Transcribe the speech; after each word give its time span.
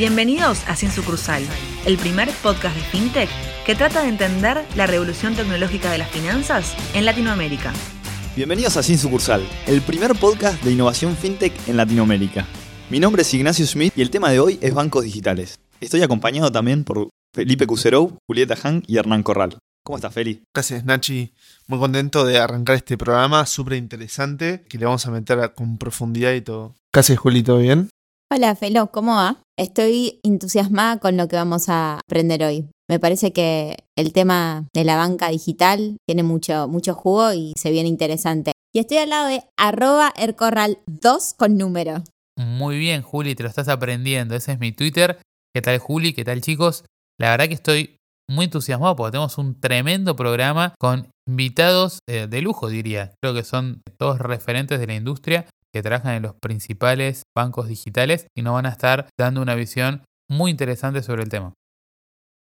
Bienvenidos 0.00 0.66
a 0.66 0.76
Sin 0.76 0.90
Sucursal, 0.90 1.42
el 1.84 1.98
primer 1.98 2.30
podcast 2.42 2.74
de 2.74 2.80
FinTech 2.84 3.28
que 3.66 3.74
trata 3.74 4.00
de 4.00 4.08
entender 4.08 4.64
la 4.74 4.86
revolución 4.86 5.36
tecnológica 5.36 5.92
de 5.92 5.98
las 5.98 6.08
finanzas 6.08 6.74
en 6.94 7.04
Latinoamérica. 7.04 7.74
Bienvenidos 8.34 8.78
a 8.78 8.82
Sin 8.82 8.96
Sucursal, 8.96 9.46
el 9.66 9.82
primer 9.82 10.14
podcast 10.14 10.64
de 10.64 10.72
innovación 10.72 11.14
FinTech 11.18 11.52
en 11.68 11.76
Latinoamérica. 11.76 12.46
Mi 12.88 12.98
nombre 12.98 13.20
es 13.20 13.34
Ignacio 13.34 13.66
Smith 13.66 13.92
y 13.94 14.00
el 14.00 14.08
tema 14.08 14.30
de 14.30 14.40
hoy 14.40 14.58
es 14.62 14.72
bancos 14.72 15.04
digitales. 15.04 15.60
Estoy 15.82 16.00
acompañado 16.00 16.50
también 16.50 16.84
por 16.84 17.10
Felipe 17.34 17.66
Cuserou, 17.66 18.16
Julieta 18.26 18.56
Han 18.62 18.82
y 18.86 18.96
Hernán 18.96 19.22
Corral. 19.22 19.58
¿Cómo 19.84 19.98
estás, 19.98 20.14
Feli? 20.14 20.44
Gracias, 20.54 20.82
Nachi. 20.86 21.34
Muy 21.66 21.78
contento 21.78 22.24
de 22.24 22.38
arrancar 22.38 22.76
este 22.76 22.96
programa 22.96 23.44
súper 23.44 23.74
interesante 23.74 24.64
que 24.66 24.78
le 24.78 24.86
vamos 24.86 25.04
a 25.04 25.10
meter 25.10 25.52
con 25.54 25.76
profundidad 25.76 26.32
y 26.32 26.40
todo. 26.40 26.74
¿Qué 26.90 27.00
haces, 27.00 27.18
Juli? 27.18 27.42
¿Todo 27.42 27.58
bien? 27.58 27.90
Hola, 28.32 28.54
Felo, 28.54 28.92
¿cómo 28.92 29.16
va? 29.16 29.42
Estoy 29.58 30.20
entusiasmada 30.22 30.98
con 31.00 31.16
lo 31.16 31.26
que 31.26 31.34
vamos 31.34 31.68
a 31.68 31.98
aprender 31.98 32.44
hoy. 32.44 32.68
Me 32.88 33.00
parece 33.00 33.32
que 33.32 33.76
el 33.98 34.12
tema 34.12 34.68
de 34.72 34.84
la 34.84 34.94
banca 34.96 35.30
digital 35.30 35.96
tiene 36.06 36.22
mucho, 36.22 36.68
mucho 36.68 36.94
jugo 36.94 37.32
y 37.32 37.54
se 37.56 37.72
viene 37.72 37.88
interesante. 37.88 38.52
Y 38.72 38.78
estoy 38.78 38.98
al 38.98 39.10
lado 39.10 39.26
de 39.26 39.42
arroba 39.56 40.14
ercorral2 40.14 41.34
con 41.36 41.58
número. 41.58 42.04
Muy 42.38 42.78
bien, 42.78 43.02
Juli, 43.02 43.34
te 43.34 43.42
lo 43.42 43.48
estás 43.48 43.66
aprendiendo. 43.66 44.36
Ese 44.36 44.52
es 44.52 44.60
mi 44.60 44.70
Twitter. 44.70 45.20
¿Qué 45.52 45.60
tal, 45.60 45.80
Juli? 45.80 46.12
¿Qué 46.12 46.24
tal, 46.24 46.40
chicos? 46.40 46.84
La 47.18 47.30
verdad 47.30 47.48
que 47.48 47.54
estoy 47.54 47.96
muy 48.28 48.44
entusiasmado 48.44 48.94
porque 48.94 49.10
tenemos 49.10 49.38
un 49.38 49.58
tremendo 49.58 50.14
programa 50.14 50.76
con 50.78 51.08
invitados 51.26 51.98
eh, 52.08 52.28
de 52.30 52.42
lujo, 52.42 52.68
diría. 52.68 53.12
Creo 53.20 53.34
que 53.34 53.42
son 53.42 53.82
todos 53.98 54.20
referentes 54.20 54.78
de 54.78 54.86
la 54.86 54.94
industria 54.94 55.46
que 55.72 55.82
trabajan 55.82 56.14
en 56.14 56.22
los 56.22 56.34
principales 56.34 57.22
bancos 57.36 57.68
digitales 57.68 58.26
y 58.36 58.42
nos 58.42 58.54
van 58.54 58.66
a 58.66 58.70
estar 58.70 59.08
dando 59.18 59.42
una 59.42 59.54
visión 59.54 60.02
muy 60.28 60.50
interesante 60.50 61.02
sobre 61.02 61.22
el 61.22 61.28
tema. 61.28 61.54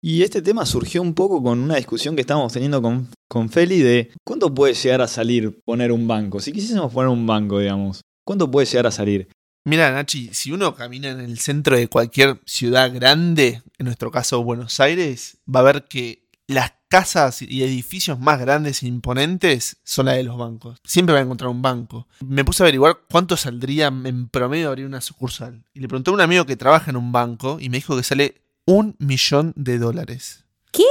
Y 0.03 0.23
este 0.23 0.43
tema 0.43 0.67
surgió 0.67 1.03
un 1.03 1.15
poco 1.15 1.43
con 1.43 1.59
una 1.59 1.77
discusión 1.77 2.15
que 2.15 2.21
estábamos 2.21 2.53
teniendo 2.53 2.81
con, 2.83 3.09
con 3.29 3.49
Feli 3.49 3.81
de 3.81 4.13
cuánto 4.25 4.55
puede 4.55 4.75
llegar 4.75 5.01
a 5.01 5.09
salir 5.09 5.59
poner 5.65 5.91
un 5.91 6.07
banco. 6.07 6.41
Si 6.41 6.53
quisiésemos 6.53 6.93
poner 6.93 7.09
un 7.09 7.27
banco, 7.27 7.59
digamos, 7.59 8.03
¿cuánto 8.25 8.51
puede 8.51 8.67
llegar 8.67 8.87
a 8.87 8.91
salir? 8.91 9.29
Mira, 9.65 9.91
Nachi, 9.91 10.31
si 10.33 10.53
uno 10.53 10.77
camina 10.77 11.11
en 11.11 11.19
el 11.19 11.41
centro 11.41 11.77
de 11.77 11.89
cualquier 11.89 12.41
ciudad 12.47 12.95
grande, 12.95 13.63
en 13.79 13.87
nuestro 13.87 14.13
caso 14.13 14.45
Buenos 14.45 14.79
Aires, 14.79 15.39
va 15.53 15.61
a 15.61 15.65
ver 15.65 15.85
que 15.89 16.29
las 16.47 16.75
casas 16.97 17.43
y 17.43 17.63
edificios 17.63 18.19
más 18.19 18.41
grandes 18.41 18.83
e 18.83 18.87
imponentes 18.87 19.77
son 19.85 20.07
las 20.07 20.17
de 20.17 20.23
los 20.23 20.39
bancos. 20.39 20.81
Siempre 20.83 21.13
va 21.13 21.19
a 21.19 21.25
encontrar 21.25 21.51
un 21.51 21.61
banco. 21.61 22.09
Me 22.25 22.43
puse 22.43 22.63
a 22.63 22.65
averiguar 22.65 23.01
cuánto 23.11 23.37
saldría 23.37 23.89
en 23.89 24.31
promedio 24.31 24.69
abrir 24.69 24.87
una 24.87 25.03
sucursal. 25.03 25.63
Y 25.75 25.81
le 25.81 25.89
pregunté 25.89 26.11
a 26.11 26.15
un 26.15 26.23
amigo 26.23 26.47
que 26.47 26.57
trabaja 26.57 26.91
en 26.91 26.97
un 26.97 27.13
banco 27.13 27.59
y 27.61 27.69
me 27.69 27.77
dijo 27.77 27.99
que 27.99 28.03
sale 28.03 28.41
un 28.65 28.97
millón 28.99 29.53
de 29.57 29.77
dólares. 29.77 30.47
¿Qué? 30.73 30.85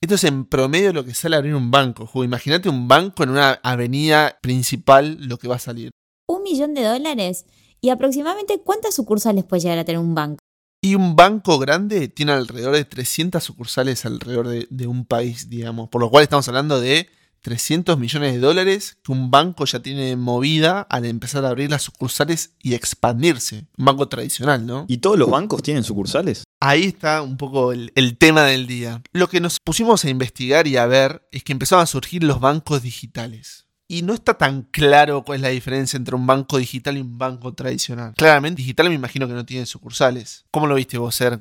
Esto 0.00 0.16
es 0.16 0.24
en 0.24 0.44
promedio 0.44 0.92
lo 0.92 1.04
que 1.04 1.14
sale 1.14 1.36
abrir 1.36 1.54
un 1.54 1.70
banco. 1.70 2.10
Imagínate 2.24 2.68
un 2.68 2.88
banco 2.88 3.22
en 3.22 3.30
una 3.30 3.60
avenida 3.62 4.40
principal 4.42 5.18
lo 5.20 5.38
que 5.38 5.46
va 5.46 5.54
a 5.54 5.60
salir. 5.60 5.92
¿Un 6.26 6.42
millón 6.42 6.74
de 6.74 6.82
dólares? 6.82 7.46
¿Y 7.80 7.90
aproximadamente 7.90 8.60
cuántas 8.64 8.96
sucursales 8.96 9.44
puede 9.44 9.62
llegar 9.62 9.78
a 9.78 9.84
tener 9.84 10.00
un 10.00 10.16
banco? 10.16 10.40
Y 10.88 10.94
un 10.94 11.16
banco 11.16 11.58
grande 11.58 12.08
tiene 12.08 12.32
alrededor 12.32 12.74
de 12.74 12.86
300 12.86 13.44
sucursales 13.44 14.06
alrededor 14.06 14.48
de, 14.70 14.86
un 14.86 15.04
país, 15.04 15.50
digamos. 15.50 15.90
Por 15.90 16.00
lo 16.00 16.08
cual 16.08 16.22
estamos 16.22 16.48
hablando 16.48 16.80
de 16.80 17.10
300 17.42 17.98
millones 17.98 18.32
de 18.32 18.38
dólares 18.38 18.96
que 19.04 19.12
un 19.12 19.30
banco 19.30 19.66
ya 19.66 19.80
tiene 19.80 20.16
movida 20.16 20.80
al 20.80 21.04
empezar 21.04 21.44
a 21.44 21.50
abrir 21.50 21.70
las 21.70 21.82
sucursales 21.82 22.54
y 22.62 22.72
expandirse. 22.72 23.66
Un 23.76 23.84
banco 23.84 24.08
tradicional, 24.08 24.64
¿no? 24.64 24.86
¿Y 24.88 24.96
todos 24.96 25.18
los 25.18 25.28
bancos 25.28 25.62
tienen 25.62 25.84
sucursales? 25.84 26.44
Ahí 26.58 26.84
está 26.84 27.20
un 27.20 27.36
poco 27.36 27.72
el, 27.72 27.92
el 27.94 28.16
tema 28.16 28.44
del 28.44 28.66
día. 28.66 29.02
Lo 29.12 29.28
que 29.28 29.42
nos 29.42 29.60
pusimos 29.60 30.06
a 30.06 30.08
investigar 30.08 30.66
y 30.66 30.78
a 30.78 30.86
ver 30.86 31.28
es 31.32 31.44
que 31.44 31.52
empezaron 31.52 31.82
a 31.82 31.86
surgir 31.86 32.24
los 32.24 32.40
bancos 32.40 32.80
digitales 32.80 33.67
y 33.90 34.02
no 34.02 34.12
está 34.12 34.34
tan 34.34 34.62
claro 34.62 35.24
cuál 35.24 35.36
es 35.36 35.42
la 35.42 35.48
diferencia 35.48 35.96
entre 35.96 36.14
un 36.14 36.26
banco 36.26 36.58
digital 36.58 36.98
y 36.98 37.00
un 37.00 37.16
banco 37.16 37.54
tradicional. 37.54 38.12
Claramente, 38.16 38.60
digital 38.60 38.88
me 38.88 38.94
imagino 38.94 39.26
que 39.26 39.32
no 39.32 39.46
tiene 39.46 39.66
sucursales. 39.66 40.44
¿Cómo 40.52 40.66
lo 40.66 40.74
viste 40.74 40.98
vos, 40.98 41.14
Ser? 41.14 41.40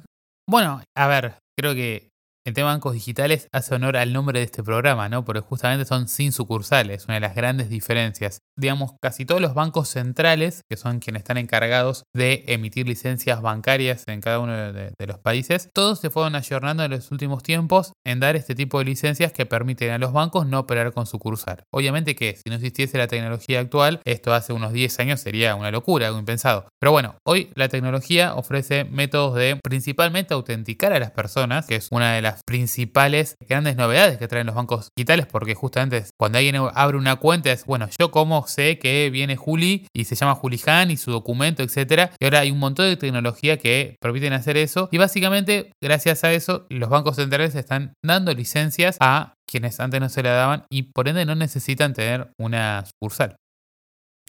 Bueno, 0.50 0.82
a 0.96 1.08
ver, 1.08 1.40
creo 1.60 1.76
que 1.76 2.10
el 2.46 2.54
tema 2.54 2.70
de 2.70 2.76
bancos 2.76 2.94
digitales 2.94 3.50
hace 3.52 3.76
honor 3.76 3.98
al 3.98 4.14
nombre 4.14 4.40
de 4.40 4.46
este 4.46 4.64
programa, 4.64 5.10
¿no? 5.10 5.26
Porque 5.26 5.42
justamente 5.42 5.86
son 5.86 6.08
sin 6.08 6.32
sucursales, 6.32 7.04
una 7.06 7.16
de 7.16 7.20
las 7.20 7.36
grandes 7.36 7.70
diferencias. 7.70 8.40
Digamos, 8.58 8.94
casi 9.02 9.26
todos 9.26 9.40
los 9.40 9.54
bancos 9.54 9.90
centrales, 9.90 10.64
que 10.70 10.78
son 10.78 11.00
quienes 11.00 11.22
están 11.22 11.38
encargados 11.38 12.04
de 12.14 12.44
emitir 12.48 12.88
licencias 12.88 13.42
bancarias 13.42 14.04
en 14.08 14.20
cada 14.20 14.40
uno 14.40 14.74
de, 14.74 14.94
los 15.06 15.20
países, 15.20 15.70
todos 15.74 16.00
se 16.00 16.10
fueron 16.10 16.36
ayornando 16.36 16.84
en 16.84 16.92
los 16.92 17.12
últimos 17.12 17.44
tiempos 17.44 17.94
en 18.06 18.20
dar 18.20 18.36
este 18.36 18.56
tipo 18.56 18.80
de 18.80 18.86
licencias 18.86 19.32
que 19.32 19.46
permiten 19.46 19.92
a 19.92 19.98
los 20.00 20.12
bancos 20.12 20.48
no 20.48 20.60
operar 20.60 20.92
con 20.92 21.06
sucursal. 21.06 21.64
Obviamente 21.72 22.16
que 22.16 22.36
si 22.36 22.50
no 22.50 22.56
existiese 22.56 22.98
la 22.98 23.08
tecnología 23.08 23.60
actual, 23.60 24.02
esto 24.06 24.34
hace 24.34 24.54
unos 24.54 24.74
10 24.74 25.00
años 25.00 25.22
sería 25.22 25.56
una 25.56 25.72
locura, 25.72 26.08
algo 26.08 26.20
impensado. 26.20 26.68
Pero 26.80 26.92
bueno, 26.92 27.16
hoy 27.26 27.52
la 27.56 27.70
tecnología 27.70 28.34
ofrece 28.36 28.86
métodos 28.86 29.36
de 29.36 29.60
principalmente 29.64 30.34
autenticar 30.34 30.94
a 30.94 31.00
las 31.00 31.12
personas, 31.12 31.68
que 31.68 31.76
es 31.76 31.88
una 31.92 32.14
de 32.14 32.22
las 32.22 32.42
principales 32.46 33.36
grandes 33.48 33.78
novedades 33.78 34.18
que 34.18 34.28
traen 34.28 34.48
los 34.48 34.56
bancos 34.56 34.90
digitales, 34.96 35.28
porque 35.28 35.56
justamente 35.56 36.06
cuando 36.18 36.40
alguien 36.40 36.56
abre 36.74 36.98
una 36.98 37.18
cuenta 37.18 37.52
es, 37.52 37.66
bueno, 37.66 37.88
yo 38.00 38.12
cómo 38.12 38.47
sé 38.48 38.80
que 38.80 39.10
viene 39.10 39.36
Juli 39.36 39.88
y 39.94 40.06
se 40.06 40.16
llama 40.16 40.36
Juli 40.36 40.60
Han 40.66 40.92
y 40.92 40.98
su 40.98 41.12
documento, 41.12 41.64
etcétera. 41.64 42.12
Y 42.20 42.26
ahora 42.26 42.40
hay 42.40 42.52
un 42.52 42.60
montón 42.60 42.88
de 42.88 42.98
tecnología 42.98 43.58
que 43.58 43.96
permiten 44.02 44.34
hacer 44.34 44.58
eso. 44.58 44.90
Y 44.92 44.98
básicamente, 44.98 45.72
gracias 45.82 46.24
a 46.24 46.34
eso, 46.34 46.66
los 46.70 46.90
bancos 46.90 47.18
centrales 47.18 47.56
están 47.56 47.94
dando 48.04 48.34
licencias 48.34 48.98
a 49.00 49.34
quienes 49.48 49.80
antes 49.80 50.00
no 50.00 50.10
se 50.10 50.24
la 50.24 50.32
daban 50.32 50.66
y 50.70 50.84
por 50.84 51.08
ende 51.08 51.26
no 51.26 51.36
necesitan 51.36 51.94
tener 51.94 52.32
una 52.40 52.86
sucursal. 52.86 53.36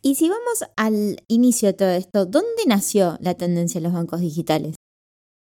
Y 0.03 0.15
si 0.15 0.29
vamos 0.29 0.65
al 0.77 1.25
inicio 1.29 1.69
de 1.69 1.75
todo 1.75 1.91
esto, 1.91 2.27
¿dónde 2.27 2.65
nació 2.67 3.19
la 3.21 3.35
tendencia 3.35 3.81
de 3.81 3.85
los 3.85 3.93
bancos 3.93 4.21
digitales? 4.21 4.77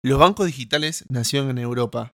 Los 0.03 0.19
bancos 0.19 0.45
digitales 0.45 1.05
nacieron 1.09 1.49
en 1.49 1.57
Europa, 1.57 2.11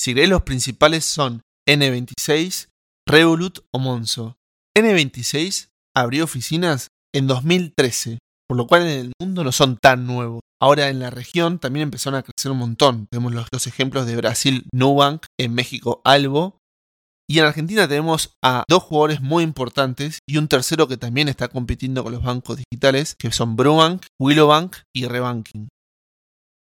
si 0.00 0.14
los 0.14 0.42
principales 0.44 1.04
son 1.04 1.42
N26, 1.68 2.68
Revolut 3.06 3.58
o 3.70 3.78
Monzo. 3.78 4.38
N26 4.74 5.68
abrió 5.96 6.24
oficinas 6.24 6.88
en 7.14 7.26
2013, 7.26 8.18
por 8.48 8.56
lo 8.56 8.66
cual 8.66 8.82
en 8.82 8.98
el 8.98 9.12
mundo 9.20 9.44
no 9.44 9.52
son 9.52 9.76
tan 9.76 10.06
nuevos. 10.06 10.40
Ahora 10.62 10.88
en 10.88 10.98
la 10.98 11.10
región 11.10 11.58
también 11.58 11.84
empezaron 11.84 12.18
a 12.18 12.22
crecer 12.22 12.52
un 12.52 12.58
montón. 12.58 13.06
Tenemos 13.10 13.32
los, 13.32 13.48
los 13.50 13.66
ejemplos 13.66 14.06
de 14.06 14.16
Brasil, 14.16 14.66
Nubank, 14.72 15.24
en 15.38 15.54
México, 15.54 16.02
Albo. 16.04 16.58
Y 17.28 17.38
en 17.38 17.44
Argentina 17.44 17.86
tenemos 17.86 18.32
a 18.42 18.64
dos 18.68 18.82
jugadores 18.82 19.20
muy 19.20 19.44
importantes 19.44 20.18
y 20.28 20.36
un 20.36 20.48
tercero 20.48 20.88
que 20.88 20.96
también 20.96 21.28
está 21.28 21.48
compitiendo 21.48 22.02
con 22.02 22.12
los 22.12 22.24
bancos 22.24 22.58
digitales, 22.58 23.14
que 23.16 23.30
son 23.30 23.54
Brubank, 23.54 24.04
Willowbank 24.18 24.76
y 24.92 25.06
Rebanking. 25.06 25.68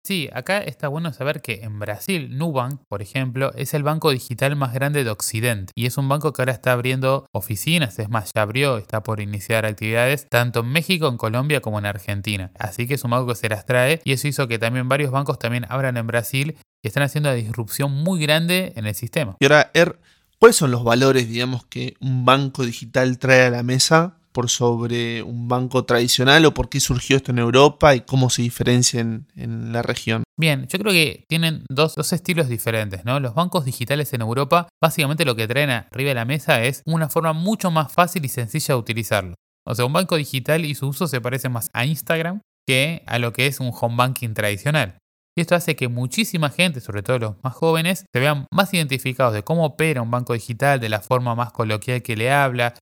Sí, 0.07 0.29
acá 0.35 0.59
está 0.59 0.89
bueno 0.89 1.15
saber 1.15 1.41
que 1.41 1.63
en 1.63 1.79
Brasil, 1.79 2.37
Nubank, 2.37 2.83
por 2.89 3.01
ejemplo, 3.01 3.55
es 3.55 3.73
el 3.73 3.83
banco 3.83 4.11
digital 4.11 4.55
más 4.55 4.75
grande 4.75 5.03
de 5.03 5.09
Occidente 5.09 5.73
y 5.75 5.87
es 5.87 5.97
un 5.97 6.11
banco 6.11 6.35
que 6.35 6.43
ahora 6.43 6.53
está 6.53 6.73
abriendo 6.73 7.27
oficinas, 7.33 7.99
es 7.99 8.11
más, 8.11 8.31
ya 8.35 8.43
abrió, 8.43 8.77
está 8.77 9.03
por 9.03 9.23
iniciar 9.23 9.65
actividades 9.65 10.29
tanto 10.29 10.61
en 10.61 10.67
México, 10.67 11.09
en 11.09 11.17
Colombia 11.17 11.63
como 11.63 11.79
en 11.79 11.87
Argentina. 11.87 12.53
Así 12.59 12.87
que 12.87 12.95
es 12.95 13.05
un 13.05 13.13
banco 13.13 13.29
que 13.29 13.35
se 13.37 13.49
las 13.49 13.65
trae 13.65 14.03
y 14.05 14.13
eso 14.13 14.29
hizo 14.29 14.47
que 14.47 14.59
también 14.59 14.91
varios 14.91 15.11
bancos 15.11 15.39
también 15.39 15.65
abran 15.71 15.97
en 15.97 16.07
Brasil 16.07 16.59
y 16.83 16.89
están 16.89 17.03
haciendo 17.03 17.31
una 17.31 17.37
disrupción 17.37 17.91
muy 17.91 18.21
grande 18.21 18.75
en 18.77 18.87
el 18.87 18.95
sistema. 18.95 19.39
Y 19.41 19.47
ahora, 19.47 19.71
Er, 19.73 19.99
¿cuáles 20.39 20.57
son 20.57 20.71
los 20.71 20.85
valores, 20.85 21.31
digamos, 21.31 21.65
que 21.65 21.95
un 22.01 22.27
banco 22.27 22.67
digital 22.67 23.17
trae 23.17 23.47
a 23.47 23.51
la 23.51 23.63
mesa 23.63 24.19
por 24.35 24.51
sobre 24.51 25.23
un 25.23 25.47
banco 25.47 25.85
tradicional 25.85 26.45
o 26.45 26.53
por 26.53 26.69
qué 26.69 26.81
surgió 26.81 27.17
esto 27.17 27.31
en 27.31 27.39
Europa 27.39 27.95
y 27.95 28.01
cómo 28.01 28.29
se 28.31 28.43
diferencia 28.43 29.01
en, 29.01 29.73
la 29.73 29.81
región? 29.81 30.25
Bien, 30.37 30.67
yo 30.67 30.79
creo 30.81 30.93
que 30.93 31.25
tienen 31.29 31.65
dos, 31.71 31.95
dos, 31.95 32.13
estilos 32.13 32.49
diferentes, 32.49 33.05
¿no? 33.05 33.21
Los 33.21 33.35
bancos 33.35 33.65
digitales 33.65 34.13
en 34.13 34.23
Europa 34.23 34.69
básicamente 34.83 35.25
lo 35.25 35.37
que 35.37 35.47
traen 35.47 35.71
arriba 35.71 36.09
de 36.09 36.15
la 36.15 36.25
mesa 36.25 36.65
es 36.65 36.83
una 36.85 37.09
forma 37.09 37.33
mucho 37.33 37.71
más 37.71 37.93
fácil 37.93 38.25
y 38.25 38.29
sencilla 38.29 38.75
de 38.75 38.81
utilizarlo. 38.81 39.35
O 39.67 39.75
sea, 39.75 39.85
un 39.85 39.93
banco 39.93 40.17
digital 40.17 40.65
y 40.65 40.75
su 40.75 40.89
uso 40.89 41.07
se 41.07 41.21
parece 41.21 41.49
más 41.49 41.71
a 41.73 41.87
Instagram 41.87 42.41
que 42.67 43.05
a 43.07 43.21
lo 43.21 43.33
que 43.33 43.47
es 43.47 43.61
un 43.61 43.71
home 43.73 43.97
banking 43.97 44.35
tradicional. 44.35 44.99
Y 45.37 45.43
esto 45.43 45.55
hace 45.55 45.77
que 45.77 45.89
muchísima 45.89 46.51
gente, 46.51 46.81
sobre 46.81 47.03
todo 47.03 47.19
los 47.19 47.37
más 47.45 47.55
jóvenes, 47.55 48.05
se 48.13 48.21
vean 48.21 48.47
más 48.53 48.75
identificados 48.75 49.33
de 49.33 49.45
cómo 49.45 49.65
opera 49.65 50.03
un 50.03 50.11
banco 50.11 50.33
digital, 50.33 50.81
de 50.81 50.89
la 50.89 51.01
forma 51.01 51.35
más 51.35 51.53
coloquial 51.53 52.03
que 52.03 52.17
le 52.17 52.33
habla, 52.33 52.75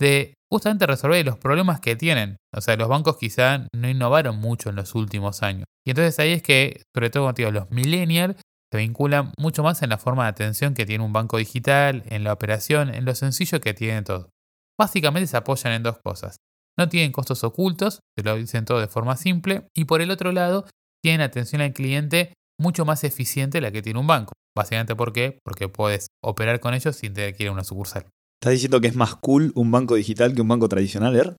de 0.00 0.34
justamente 0.50 0.86
resolver 0.86 1.24
los 1.24 1.38
problemas 1.38 1.80
que 1.80 1.96
tienen. 1.96 2.36
O 2.54 2.60
sea, 2.60 2.76
los 2.76 2.88
bancos 2.88 3.16
quizá 3.16 3.66
no 3.74 3.88
innovaron 3.88 4.36
mucho 4.36 4.70
en 4.70 4.76
los 4.76 4.94
últimos 4.94 5.42
años. 5.42 5.64
Y 5.86 5.90
entonces 5.90 6.18
ahí 6.18 6.32
es 6.32 6.42
que, 6.42 6.82
sobre 6.94 7.10
todo 7.10 7.32
los 7.50 7.70
millennials 7.70 8.36
se 8.72 8.78
vinculan 8.78 9.32
mucho 9.38 9.62
más 9.62 9.82
en 9.82 9.90
la 9.90 9.98
forma 9.98 10.24
de 10.24 10.30
atención 10.30 10.74
que 10.74 10.86
tiene 10.86 11.04
un 11.04 11.12
banco 11.12 11.38
digital, 11.38 12.04
en 12.06 12.24
la 12.24 12.32
operación, 12.32 12.94
en 12.94 13.04
lo 13.04 13.14
sencillo 13.14 13.60
que 13.60 13.74
tiene 13.74 14.02
todo. 14.02 14.30
Básicamente 14.78 15.26
se 15.26 15.36
apoyan 15.36 15.72
en 15.72 15.82
dos 15.82 15.98
cosas. 16.04 16.36
No 16.78 16.88
tienen 16.88 17.12
costos 17.12 17.42
ocultos, 17.42 18.00
se 18.16 18.24
lo 18.24 18.36
dicen 18.36 18.64
todo 18.64 18.80
de 18.80 18.86
forma 18.86 19.16
simple, 19.16 19.66
y 19.76 19.84
por 19.84 20.00
el 20.00 20.10
otro 20.10 20.30
lado, 20.30 20.66
tienen 21.02 21.20
atención 21.20 21.62
al 21.62 21.72
cliente 21.72 22.34
mucho 22.60 22.84
más 22.84 23.02
eficiente 23.04 23.60
la 23.60 23.72
que 23.72 23.82
tiene 23.82 23.98
un 23.98 24.06
banco. 24.06 24.34
Básicamente, 24.56 24.94
¿por 24.94 25.12
qué? 25.12 25.38
Porque 25.44 25.68
puedes 25.68 26.08
operar 26.22 26.60
con 26.60 26.74
ellos 26.74 26.94
sin 26.94 27.12
tener 27.12 27.34
que 27.34 27.44
ir 27.44 27.48
a 27.48 27.52
una 27.52 27.64
sucursal. 27.64 28.06
¿Estás 28.42 28.54
diciendo 28.54 28.80
que 28.80 28.88
es 28.88 28.96
más 28.96 29.16
cool 29.16 29.52
un 29.54 29.70
banco 29.70 29.96
digital 29.96 30.34
que 30.34 30.40
un 30.40 30.48
banco 30.48 30.66
tradicional, 30.66 31.14
Er? 31.14 31.36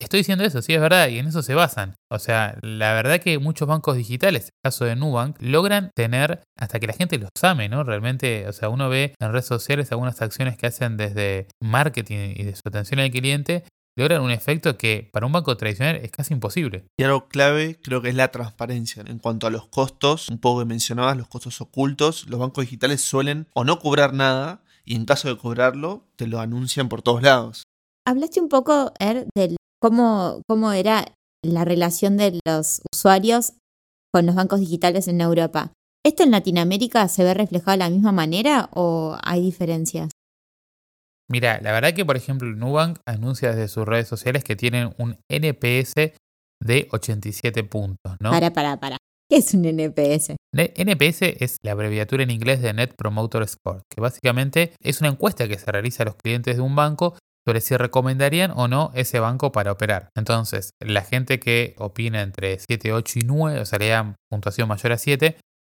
Estoy 0.00 0.20
diciendo 0.20 0.44
eso, 0.44 0.62
sí 0.62 0.72
es 0.72 0.80
verdad, 0.80 1.08
y 1.08 1.18
en 1.18 1.26
eso 1.26 1.42
se 1.42 1.54
basan. 1.54 1.96
O 2.12 2.20
sea, 2.20 2.56
la 2.62 2.92
verdad 2.92 3.18
que 3.18 3.40
muchos 3.40 3.66
bancos 3.66 3.96
digitales, 3.96 4.44
en 4.44 4.50
el 4.54 4.70
caso 4.70 4.84
de 4.84 4.94
Nubank, 4.94 5.36
logran 5.40 5.90
tener 5.96 6.44
hasta 6.56 6.78
que 6.78 6.86
la 6.86 6.92
gente 6.92 7.18
los 7.18 7.30
ame, 7.42 7.68
¿no? 7.68 7.82
Realmente, 7.82 8.46
o 8.46 8.52
sea, 8.52 8.68
uno 8.68 8.88
ve 8.88 9.14
en 9.18 9.32
redes 9.32 9.46
sociales 9.46 9.90
algunas 9.90 10.22
acciones 10.22 10.56
que 10.56 10.68
hacen 10.68 10.96
desde 10.96 11.48
marketing 11.60 12.34
y 12.36 12.44
de 12.44 12.54
su 12.54 12.62
atención 12.66 13.00
al 13.00 13.10
cliente, 13.10 13.64
logran 13.96 14.22
un 14.22 14.30
efecto 14.30 14.78
que 14.78 15.10
para 15.12 15.26
un 15.26 15.32
banco 15.32 15.56
tradicional 15.56 15.96
es 15.96 16.12
casi 16.12 16.34
imposible. 16.34 16.84
Y 16.96 17.02
algo 17.02 17.26
clave 17.26 17.80
creo 17.82 18.00
que 18.00 18.10
es 18.10 18.14
la 18.14 18.30
transparencia. 18.30 19.02
En 19.04 19.18
cuanto 19.18 19.48
a 19.48 19.50
los 19.50 19.66
costos, 19.66 20.28
un 20.28 20.38
poco 20.38 20.60
que 20.60 20.66
mencionabas, 20.66 21.16
los 21.16 21.26
costos 21.26 21.60
ocultos, 21.60 22.28
los 22.28 22.38
bancos 22.38 22.62
digitales 22.62 23.00
suelen 23.00 23.48
o 23.54 23.64
no 23.64 23.80
cobrar 23.80 24.14
nada 24.14 24.62
y 24.88 24.96
en 24.96 25.04
caso 25.04 25.28
de 25.28 25.36
cobrarlo, 25.36 26.06
te 26.16 26.26
lo 26.26 26.40
anuncian 26.40 26.88
por 26.88 27.02
todos 27.02 27.22
lados. 27.22 27.64
Hablaste 28.06 28.40
un 28.40 28.48
poco, 28.48 28.92
Er, 28.98 29.26
del 29.36 29.56
cómo, 29.80 30.40
cómo 30.48 30.72
era 30.72 31.12
la 31.44 31.66
relación 31.66 32.16
de 32.16 32.40
los 32.46 32.80
usuarios 32.94 33.52
con 34.12 34.24
los 34.24 34.34
bancos 34.34 34.60
digitales 34.60 35.06
en 35.06 35.20
Europa. 35.20 35.72
¿Esto 36.04 36.22
en 36.22 36.30
Latinoamérica 36.30 37.06
se 37.08 37.22
ve 37.22 37.34
reflejado 37.34 37.72
de 37.72 37.78
la 37.78 37.90
misma 37.90 38.12
manera 38.12 38.70
o 38.72 39.18
hay 39.22 39.42
diferencias? 39.42 40.08
Mira, 41.30 41.60
la 41.60 41.72
verdad 41.72 41.92
que 41.92 42.06
por 42.06 42.16
ejemplo 42.16 42.48
Nubank 42.48 42.98
anuncia 43.06 43.50
desde 43.50 43.68
sus 43.68 43.84
redes 43.84 44.08
sociales 44.08 44.42
que 44.42 44.56
tienen 44.56 44.94
un 44.96 45.18
NPS 45.28 46.14
de 46.60 46.88
87 46.90 47.62
puntos, 47.64 48.16
¿no? 48.20 48.30
Para, 48.30 48.54
para, 48.54 48.80
para. 48.80 48.96
¿Qué 49.30 49.36
es 49.36 49.52
un 49.52 49.66
NPS? 49.66 50.36
NPS 50.54 51.22
es 51.38 51.58
la 51.62 51.72
abreviatura 51.72 52.22
en 52.22 52.30
inglés 52.30 52.62
de 52.62 52.72
Net 52.72 52.94
Promoter 52.96 53.46
Score, 53.46 53.82
que 53.90 54.00
básicamente 54.00 54.72
es 54.82 55.00
una 55.00 55.10
encuesta 55.10 55.46
que 55.46 55.58
se 55.58 55.70
realiza 55.70 56.02
a 56.02 56.06
los 56.06 56.16
clientes 56.16 56.56
de 56.56 56.62
un 56.62 56.74
banco 56.74 57.14
sobre 57.46 57.60
si 57.60 57.76
recomendarían 57.76 58.52
o 58.56 58.68
no 58.68 58.90
ese 58.94 59.20
banco 59.20 59.52
para 59.52 59.72
operar. 59.72 60.08
Entonces, 60.16 60.70
la 60.80 61.02
gente 61.02 61.38
que 61.38 61.74
opina 61.76 62.22
entre 62.22 62.58
7, 62.58 62.94
8 62.94 63.18
y 63.18 63.22
9, 63.26 63.60
o 63.60 63.66
sea, 63.66 63.78
le 63.78 63.88
dan 63.88 64.16
puntuación 64.30 64.66
mayor 64.66 64.92
a 64.92 64.98
7, 64.98 65.36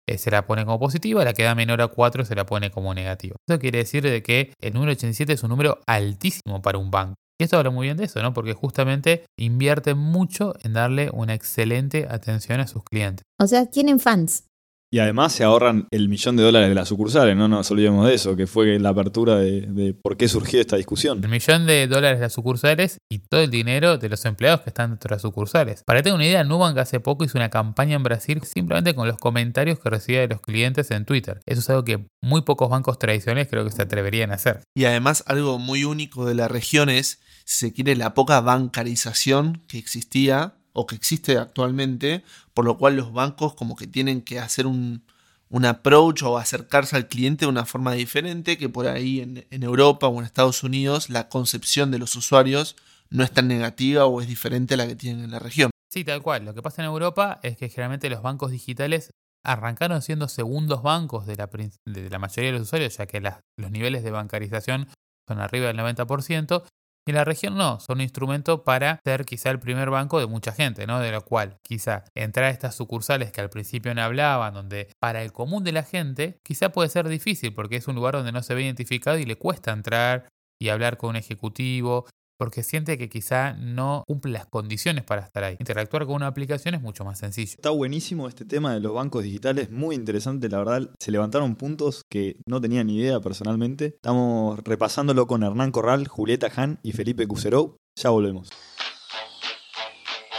eh, 0.08 0.18
se 0.18 0.30
la 0.30 0.46
pone 0.46 0.66
como 0.66 0.78
positiva, 0.78 1.24
la 1.24 1.32
que 1.32 1.44
da 1.44 1.54
menor 1.54 1.80
a 1.80 1.88
4 1.88 2.26
se 2.26 2.34
la 2.34 2.44
pone 2.44 2.70
como 2.70 2.92
negativa. 2.92 3.36
Eso 3.48 3.58
quiere 3.58 3.78
decir 3.78 4.02
de 4.02 4.22
que 4.22 4.52
el 4.60 4.74
número 4.74 4.92
87 4.92 5.32
es 5.32 5.42
un 5.42 5.48
número 5.48 5.80
altísimo 5.86 6.60
para 6.60 6.76
un 6.76 6.90
banco. 6.90 7.14
Y 7.40 7.44
esto 7.44 7.56
habla 7.56 7.70
muy 7.70 7.86
bien 7.86 7.96
de 7.96 8.04
eso, 8.04 8.20
¿no? 8.20 8.32
Porque 8.34 8.52
justamente 8.52 9.24
invierte 9.36 9.94
mucho 9.94 10.54
en 10.64 10.72
darle 10.72 11.08
una 11.12 11.34
excelente 11.34 12.08
atención 12.10 12.58
a 12.58 12.66
sus 12.66 12.82
clientes. 12.82 13.22
O 13.38 13.46
sea, 13.46 13.66
tienen 13.66 14.00
fans. 14.00 14.47
Y 14.90 15.00
además 15.00 15.32
se 15.32 15.44
ahorran 15.44 15.86
el 15.90 16.08
millón 16.08 16.36
de 16.36 16.42
dólares 16.42 16.68
de 16.70 16.74
las 16.74 16.88
sucursales, 16.88 17.36
no 17.36 17.46
nos 17.46 17.70
olvidemos 17.70 18.06
de 18.06 18.14
eso, 18.14 18.36
que 18.36 18.46
fue 18.46 18.78
la 18.78 18.90
apertura 18.90 19.36
de, 19.36 19.62
de, 19.62 19.92
por 19.92 20.16
qué 20.16 20.28
surgió 20.28 20.60
esta 20.60 20.76
discusión. 20.76 21.22
El 21.22 21.28
millón 21.28 21.66
de 21.66 21.86
dólares 21.86 22.18
de 22.18 22.26
las 22.26 22.32
sucursales 22.32 22.98
y 23.10 23.18
todo 23.18 23.42
el 23.42 23.50
dinero 23.50 23.98
de 23.98 24.08
los 24.08 24.24
empleados 24.24 24.62
que 24.62 24.70
están 24.70 24.90
dentro 24.90 25.10
de 25.10 25.16
las 25.16 25.22
sucursales. 25.22 25.82
Para 25.84 25.98
que 25.98 26.04
tengan 26.04 26.16
una 26.16 26.26
idea, 26.26 26.44
Nubank 26.44 26.78
hace 26.78 27.00
poco 27.00 27.24
hizo 27.24 27.36
una 27.36 27.50
campaña 27.50 27.96
en 27.96 28.02
Brasil 28.02 28.40
simplemente 28.44 28.94
con 28.94 29.06
los 29.06 29.18
comentarios 29.18 29.78
que 29.78 29.90
recibía 29.90 30.20
de 30.20 30.28
los 30.28 30.40
clientes 30.40 30.90
en 30.90 31.04
Twitter. 31.04 31.40
Eso 31.44 31.60
es 31.60 31.70
algo 31.70 31.84
que 31.84 32.06
muy 32.22 32.42
pocos 32.42 32.70
bancos 32.70 32.98
tradicionales 32.98 33.48
creo 33.48 33.64
que 33.64 33.72
se 33.72 33.82
atreverían 33.82 34.30
a 34.30 34.34
hacer. 34.34 34.62
Y 34.74 34.86
además 34.86 35.22
algo 35.26 35.58
muy 35.58 35.84
único 35.84 36.24
de 36.24 36.34
la 36.34 36.48
región 36.48 36.88
es, 36.88 37.20
si 37.44 37.66
se 37.66 37.72
quiere, 37.72 37.96
la 37.96 38.14
poca 38.14 38.40
bancarización 38.40 39.62
que 39.68 39.78
existía 39.78 40.57
o 40.72 40.86
que 40.86 40.94
existe 40.94 41.38
actualmente, 41.38 42.24
por 42.54 42.64
lo 42.64 42.78
cual 42.78 42.96
los 42.96 43.12
bancos 43.12 43.54
como 43.54 43.76
que 43.76 43.86
tienen 43.86 44.22
que 44.22 44.38
hacer 44.38 44.66
un, 44.66 45.02
un 45.50 45.64
approach 45.64 46.22
o 46.22 46.38
acercarse 46.38 46.96
al 46.96 47.08
cliente 47.08 47.44
de 47.44 47.50
una 47.50 47.64
forma 47.64 47.92
diferente, 47.92 48.58
que 48.58 48.68
por 48.68 48.86
ahí 48.86 49.20
en, 49.20 49.62
Europa 49.62 50.06
o 50.08 50.18
en 50.18 50.24
Estados 50.24 50.62
Unidos 50.62 51.10
la 51.10 51.28
concepción 51.28 51.90
de 51.90 51.98
los 51.98 52.14
usuarios 52.16 52.76
no 53.10 53.24
es 53.24 53.32
tan 53.32 53.48
negativa 53.48 54.04
o 54.04 54.20
es 54.20 54.28
diferente 54.28 54.74
a 54.74 54.76
la 54.76 54.86
que 54.86 54.96
tienen 54.96 55.24
en 55.24 55.30
la 55.30 55.38
región. 55.38 55.70
Sí, 55.90 56.04
tal 56.04 56.22
cual. 56.22 56.44
Lo 56.44 56.54
que 56.54 56.62
pasa 56.62 56.82
en 56.82 56.86
Europa 56.86 57.40
es 57.42 57.56
que 57.56 57.70
generalmente 57.70 58.10
los 58.10 58.20
bancos 58.20 58.50
digitales 58.50 59.10
arrancaron 59.44 60.02
siendo 60.02 60.28
segundos 60.28 60.82
bancos 60.82 61.26
de 61.26 61.36
la, 61.36 61.48
de 61.86 62.10
la 62.10 62.18
mayoría 62.18 62.52
de 62.52 62.58
los 62.58 62.66
usuarios, 62.66 62.96
ya 62.98 63.06
que 63.06 63.20
los 63.20 63.70
niveles 63.70 64.02
de 64.02 64.10
bancarización 64.10 64.88
son 65.26 65.40
arriba 65.40 65.68
del 65.68 65.78
90%, 65.78 66.64
y 67.08 67.12
la 67.12 67.24
región 67.24 67.56
no, 67.56 67.80
son 67.80 67.98
un 67.98 68.02
instrumento 68.02 68.64
para 68.64 69.00
ser 69.02 69.24
quizá 69.24 69.48
el 69.48 69.58
primer 69.58 69.88
banco 69.88 70.20
de 70.20 70.26
mucha 70.26 70.52
gente, 70.52 70.86
¿no? 70.86 71.00
De 71.00 71.10
lo 71.10 71.24
cual 71.24 71.56
quizá 71.62 72.04
entrar 72.14 72.44
a 72.44 72.50
estas 72.50 72.74
sucursales 72.74 73.32
que 73.32 73.40
al 73.40 73.48
principio 73.48 73.94
no 73.94 74.02
hablaban, 74.02 74.52
donde 74.52 74.88
para 75.00 75.22
el 75.22 75.32
común 75.32 75.64
de 75.64 75.72
la 75.72 75.84
gente 75.84 76.38
quizá 76.44 76.68
puede 76.68 76.90
ser 76.90 77.08
difícil 77.08 77.54
porque 77.54 77.76
es 77.76 77.88
un 77.88 77.94
lugar 77.94 78.12
donde 78.12 78.30
no 78.30 78.42
se 78.42 78.54
ve 78.54 78.64
identificado 78.64 79.16
y 79.16 79.24
le 79.24 79.36
cuesta 79.36 79.72
entrar 79.72 80.28
y 80.60 80.68
hablar 80.68 80.98
con 80.98 81.10
un 81.10 81.16
ejecutivo 81.16 82.04
porque 82.38 82.62
siente 82.62 82.96
que 82.96 83.08
quizá 83.08 83.52
no 83.54 84.04
cumple 84.06 84.32
las 84.32 84.46
condiciones 84.46 85.04
para 85.04 85.22
estar 85.22 85.44
ahí. 85.44 85.56
Interactuar 85.58 86.06
con 86.06 86.14
una 86.14 86.28
aplicación 86.28 86.74
es 86.74 86.80
mucho 86.80 87.04
más 87.04 87.18
sencillo. 87.18 87.52
Está 87.56 87.70
buenísimo 87.70 88.28
este 88.28 88.44
tema 88.44 88.72
de 88.72 88.80
los 88.80 88.94
bancos 88.94 89.24
digitales, 89.24 89.70
muy 89.70 89.96
interesante, 89.96 90.48
la 90.48 90.58
verdad. 90.58 90.90
Se 90.98 91.10
levantaron 91.10 91.56
puntos 91.56 92.04
que 92.08 92.36
no 92.46 92.60
tenía 92.60 92.84
ni 92.84 92.96
idea 92.96 93.20
personalmente. 93.20 93.86
Estamos 93.96 94.60
repasándolo 94.60 95.26
con 95.26 95.42
Hernán 95.42 95.72
Corral, 95.72 96.06
Julieta 96.06 96.48
Han 96.56 96.78
y 96.82 96.92
Felipe 96.92 97.26
Cuserou. 97.26 97.76
Ya 97.96 98.10
volvemos. 98.10 98.48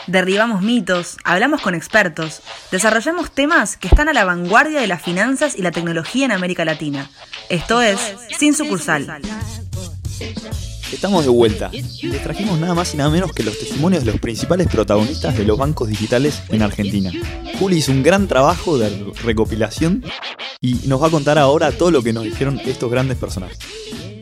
Derribamos 0.08 0.64
mitos, 0.64 1.18
hablamos 1.24 1.62
con 1.62 1.76
expertos, 1.76 2.42
desarrollamos 2.72 3.32
temas 3.32 3.78
que 3.78 3.88
están 3.88 4.10
a 4.10 4.14
la 4.14 4.26
vanguardia 4.26 4.80
de 4.80 4.88
las 4.88 5.04
finanzas 5.04 5.56
y 5.56 5.62
la 5.62 5.72
tecnología 5.72 6.26
en 6.26 6.32
América 6.32 6.66
Latina. 6.66 7.12
Esto 7.50 7.82
es 7.82 8.00
Sin 8.40 8.56
Sucursal. 8.56 9.22
Estamos 10.92 11.24
de 11.24 11.30
vuelta. 11.30 11.70
Les 11.72 12.24
trajimos 12.24 12.60
nada 12.60 12.74
más 12.74 12.94
y 12.94 12.98
nada 12.98 13.10
menos 13.10 13.32
que 13.32 13.44
los 13.44 13.58
testimonios 13.58 14.04
de 14.04 14.12
los 14.12 14.20
principales 14.20 14.68
protagonistas 14.68 15.38
de 15.38 15.46
los 15.46 15.58
bancos 15.58 15.88
digitales 15.88 16.42
en 16.50 16.62
Argentina. 16.62 17.12
Juli 17.60 17.78
hizo 17.78 17.92
un 17.92 18.04
gran 18.04 18.28
trabajo 18.28 18.78
de 18.78 19.12
recopilación 19.24 20.04
y 20.62 20.76
nos 20.88 21.02
va 21.02 21.08
a 21.08 21.12
contar 21.12 21.38
ahora 21.38 21.72
todo 21.72 21.92
lo 21.92 22.02
que 22.02 22.12
nos 22.12 22.24
dijeron 22.24 22.60
estos 22.66 22.90
grandes 22.90 23.18
personajes. 23.18 23.60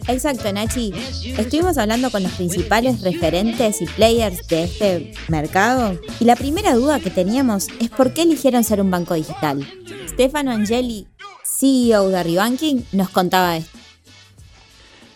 Exacto, 0.08 0.52
Nachi. 0.52 0.94
Estuvimos 1.38 1.78
hablando 1.78 2.12
con 2.12 2.24
los 2.24 2.32
principales 2.34 3.02
referentes 3.02 3.82
y 3.82 3.86
players 3.86 4.48
de 4.48 4.64
este 4.64 5.14
mercado 5.28 6.00
y 6.20 6.26
la 6.26 6.36
primera 6.36 6.76
duda 6.76 7.00
que 7.00 7.10
teníamos 7.10 7.68
es 7.80 7.90
por 7.90 8.14
qué 8.14 8.22
eligieron 8.24 8.64
ser 8.64 8.82
un 8.82 8.92
banco 8.92 9.16
digital. 9.16 9.68
Stefano 10.08 10.52
Angeli, 10.52 11.08
CEO 11.44 12.10
de 12.10 12.18
Arribanking, 12.18 12.86
nos 12.92 13.10
contaba 13.10 13.58
esto. 13.58 13.77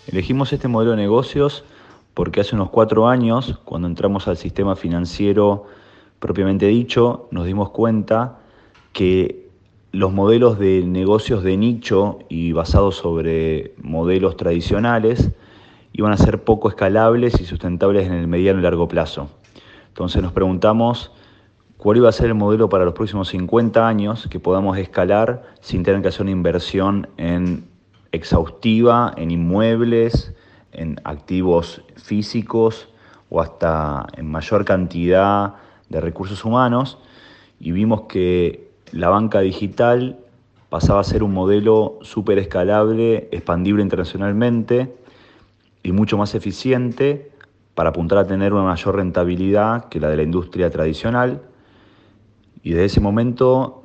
Elegimos 0.08 0.52
este 0.52 0.68
modelo 0.68 0.92
de 0.92 0.98
negocios 0.98 1.64
porque 2.14 2.42
hace 2.42 2.56
unos 2.56 2.70
cuatro 2.70 3.08
años, 3.08 3.60
cuando 3.64 3.88
entramos 3.88 4.28
al 4.28 4.36
sistema 4.36 4.76
financiero 4.76 5.66
propiamente 6.20 6.68
dicho, 6.68 7.28
nos 7.32 7.46
dimos 7.46 7.70
cuenta 7.70 8.40
que 8.94 9.48
los 9.92 10.12
modelos 10.12 10.58
de 10.58 10.84
negocios 10.86 11.44
de 11.44 11.58
nicho 11.58 12.20
y 12.30 12.52
basados 12.52 12.96
sobre 12.96 13.74
modelos 13.82 14.38
tradicionales 14.38 15.32
iban 15.94 16.14
a 16.14 16.18
ser 16.18 16.44
poco 16.44 16.70
escalables 16.70 17.40
y 17.40 17.46
sustentables 17.46 18.08
en 18.08 18.14
el 18.14 18.28
mediano 18.28 18.60
y 18.60 18.64
largo 18.64 18.88
plazo. 18.88 19.30
Entonces 19.90 20.22
nos 20.22 20.32
preguntamos 20.32 21.12
cuál 21.78 21.98
iba 21.98 22.10
a 22.10 22.14
ser 22.14 22.28
el 22.28 22.36
modelo 22.36 22.70
para 22.70 22.86
los 22.86 22.94
próximos 22.94 23.28
50 23.30 23.88
años 23.88 24.28
que 24.30 24.40
podamos 24.40 24.78
escalar 24.78 25.44
sin 25.60 25.84
tener 25.84 26.02
que 26.02 26.08
hacer 26.08 26.22
una 26.22 26.32
inversión 26.32 27.10
en 27.18 27.71
exhaustiva 28.12 29.14
en 29.18 29.32
inmuebles, 29.32 30.34
en 30.74 31.00
activos 31.04 31.82
físicos 31.96 32.90
o 33.30 33.42
hasta 33.42 34.08
en 34.18 34.30
mayor 34.30 34.66
cantidad 34.66 35.56
de 35.90 36.02
recursos 36.02 36.44
humanos 36.46 36.98
y 37.60 37.72
vimos 37.72 38.02
que 38.02 38.72
la 38.92 39.10
banca 39.10 39.40
digital 39.40 40.18
pasaba 40.70 41.02
a 41.02 41.04
ser 41.04 41.24
un 41.24 41.34
modelo 41.34 42.00
súper 42.02 42.40
escalable, 42.40 43.30
expandible 43.32 43.84
internacionalmente 43.84 44.96
y 45.84 45.92
mucho 45.92 46.18
más 46.18 46.34
eficiente 46.36 47.32
para 47.76 47.90
apuntar 47.90 48.18
a 48.18 48.28
tener 48.28 48.54
una 48.54 48.64
mayor 48.64 48.96
rentabilidad 48.96 49.86
que 49.90 50.00
la 50.00 50.10
de 50.10 50.18
la 50.18 50.24
industria 50.24 50.70
tradicional. 50.70 51.42
Y 52.64 52.72
desde 52.72 52.86
ese 52.86 53.02
momento 53.02 53.84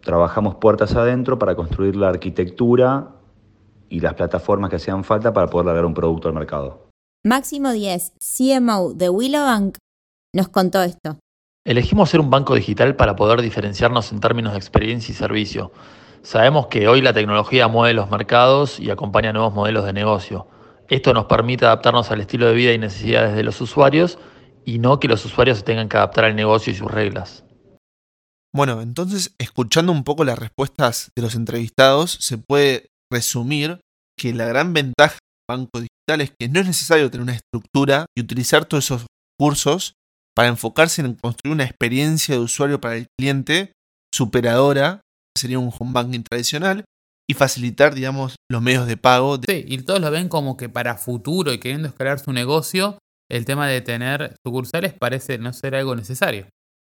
trabajamos 0.00 0.54
puertas 0.56 0.94
adentro 0.96 1.38
para 1.38 1.54
construir 1.54 1.96
la 1.96 2.08
arquitectura 2.08 3.08
y 3.88 4.00
las 4.00 4.14
plataformas 4.14 4.70
que 4.70 4.76
hacían 4.76 5.04
falta 5.04 5.32
para 5.32 5.48
poder 5.48 5.66
largar 5.66 5.84
un 5.84 5.94
producto 5.94 6.28
al 6.28 6.34
mercado. 6.34 6.88
Máximo 7.24 7.72
10, 7.72 8.12
CMO 8.18 8.92
de 8.94 9.10
Willowbank, 9.10 9.78
nos 10.34 10.48
contó 10.48 10.82
esto. 10.82 11.18
Elegimos 11.64 12.10
ser 12.10 12.20
un 12.20 12.30
banco 12.30 12.54
digital 12.54 12.96
para 12.96 13.16
poder 13.16 13.42
diferenciarnos 13.42 14.12
en 14.12 14.20
términos 14.20 14.52
de 14.52 14.58
experiencia 14.58 15.12
y 15.12 15.14
servicio. 15.14 15.72
Sabemos 16.22 16.68
que 16.68 16.88
hoy 16.88 17.00
la 17.00 17.12
tecnología 17.12 17.68
mueve 17.68 17.94
los 17.94 18.10
mercados 18.10 18.80
y 18.80 18.90
acompaña 18.90 19.32
nuevos 19.32 19.52
modelos 19.52 19.84
de 19.84 19.92
negocio. 19.92 20.46
Esto 20.88 21.12
nos 21.12 21.26
permite 21.26 21.66
adaptarnos 21.66 22.10
al 22.10 22.20
estilo 22.20 22.46
de 22.46 22.54
vida 22.54 22.72
y 22.72 22.78
necesidades 22.78 23.34
de 23.36 23.42
los 23.42 23.60
usuarios 23.60 24.18
y 24.64 24.78
no 24.78 25.00
que 25.00 25.08
los 25.08 25.24
usuarios 25.24 25.58
se 25.58 25.64
tengan 25.64 25.88
que 25.88 25.96
adaptar 25.96 26.24
al 26.24 26.36
negocio 26.36 26.72
y 26.72 26.76
sus 26.76 26.90
reglas. 26.90 27.44
Bueno, 28.54 28.80
entonces, 28.80 29.34
escuchando 29.38 29.92
un 29.92 30.04
poco 30.04 30.24
las 30.24 30.38
respuestas 30.38 31.12
de 31.14 31.22
los 31.22 31.34
entrevistados, 31.34 32.12
se 32.12 32.38
puede 32.38 32.90
resumir 33.12 33.80
que 34.18 34.34
la 34.34 34.46
gran 34.46 34.72
ventaja 34.72 35.18
del 35.18 35.56
banco 35.56 35.80
digital 35.80 36.20
es 36.20 36.32
que 36.38 36.48
no 36.48 36.60
es 36.60 36.66
necesario 36.66 37.10
tener 37.10 37.22
una 37.22 37.34
estructura 37.34 38.06
y 38.16 38.22
utilizar 38.22 38.64
todos 38.64 38.84
esos 38.84 39.06
cursos 39.38 39.94
para 40.34 40.48
enfocarse 40.48 41.00
en 41.02 41.14
construir 41.14 41.54
una 41.54 41.64
experiencia 41.64 42.34
de 42.34 42.40
usuario 42.40 42.80
para 42.80 42.96
el 42.96 43.06
cliente 43.18 43.72
superadora, 44.14 45.00
sería 45.36 45.58
un 45.58 45.72
home 45.76 45.92
banking 45.92 46.22
tradicional, 46.22 46.84
y 47.30 47.34
facilitar, 47.34 47.94
digamos, 47.94 48.36
los 48.50 48.62
medios 48.62 48.86
de 48.86 48.96
pago. 48.96 49.38
Sí, 49.46 49.64
y 49.66 49.78
todos 49.78 50.00
lo 50.00 50.10
ven 50.10 50.28
como 50.28 50.56
que 50.56 50.68
para 50.68 50.96
futuro 50.96 51.52
y 51.52 51.58
queriendo 51.58 51.88
escalar 51.88 52.20
su 52.20 52.32
negocio, 52.32 52.98
el 53.30 53.44
tema 53.44 53.68
de 53.68 53.82
tener 53.82 54.34
sucursales 54.44 54.94
parece 54.94 55.36
no 55.38 55.52
ser 55.52 55.74
algo 55.74 55.94
necesario. 55.94 56.46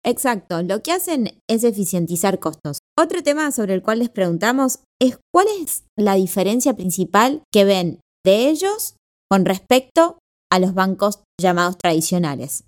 Exacto, 0.03 0.63
lo 0.63 0.81
que 0.81 0.91
hacen 0.91 1.37
es 1.47 1.63
eficientizar 1.63 2.39
costos. 2.39 2.79
Otro 2.97 3.21
tema 3.21 3.51
sobre 3.51 3.75
el 3.75 3.83
cual 3.83 3.99
les 3.99 4.09
preguntamos 4.09 4.79
es 4.99 5.19
cuál 5.31 5.47
es 5.61 5.83
la 5.95 6.15
diferencia 6.15 6.73
principal 6.75 7.43
que 7.51 7.65
ven 7.65 7.99
de 8.25 8.49
ellos 8.49 8.95
con 9.29 9.45
respecto 9.45 10.17
a 10.51 10.59
los 10.59 10.73
bancos 10.73 11.23
llamados 11.39 11.77
tradicionales. 11.77 12.63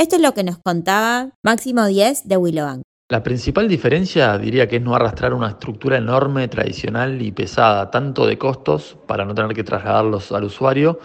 Esto 0.00 0.16
es 0.16 0.22
lo 0.22 0.32
que 0.32 0.44
nos 0.44 0.58
contaba 0.58 1.30
Máximo 1.44 1.86
10 1.86 2.28
de 2.28 2.36
Willowbank. 2.36 2.82
La 3.10 3.22
principal 3.22 3.68
diferencia 3.68 4.38
diría 4.38 4.66
que 4.66 4.76
es 4.76 4.82
no 4.82 4.94
arrastrar 4.94 5.34
una 5.34 5.50
estructura 5.50 5.98
enorme, 5.98 6.48
tradicional 6.48 7.20
y 7.20 7.32
pesada, 7.32 7.90
tanto 7.90 8.26
de 8.26 8.38
costos 8.38 8.96
para 9.06 9.24
no 9.24 9.34
tener 9.34 9.54
que 9.54 9.62
trasladarlos 9.62 10.32
al 10.32 10.44
usuario, 10.44 10.98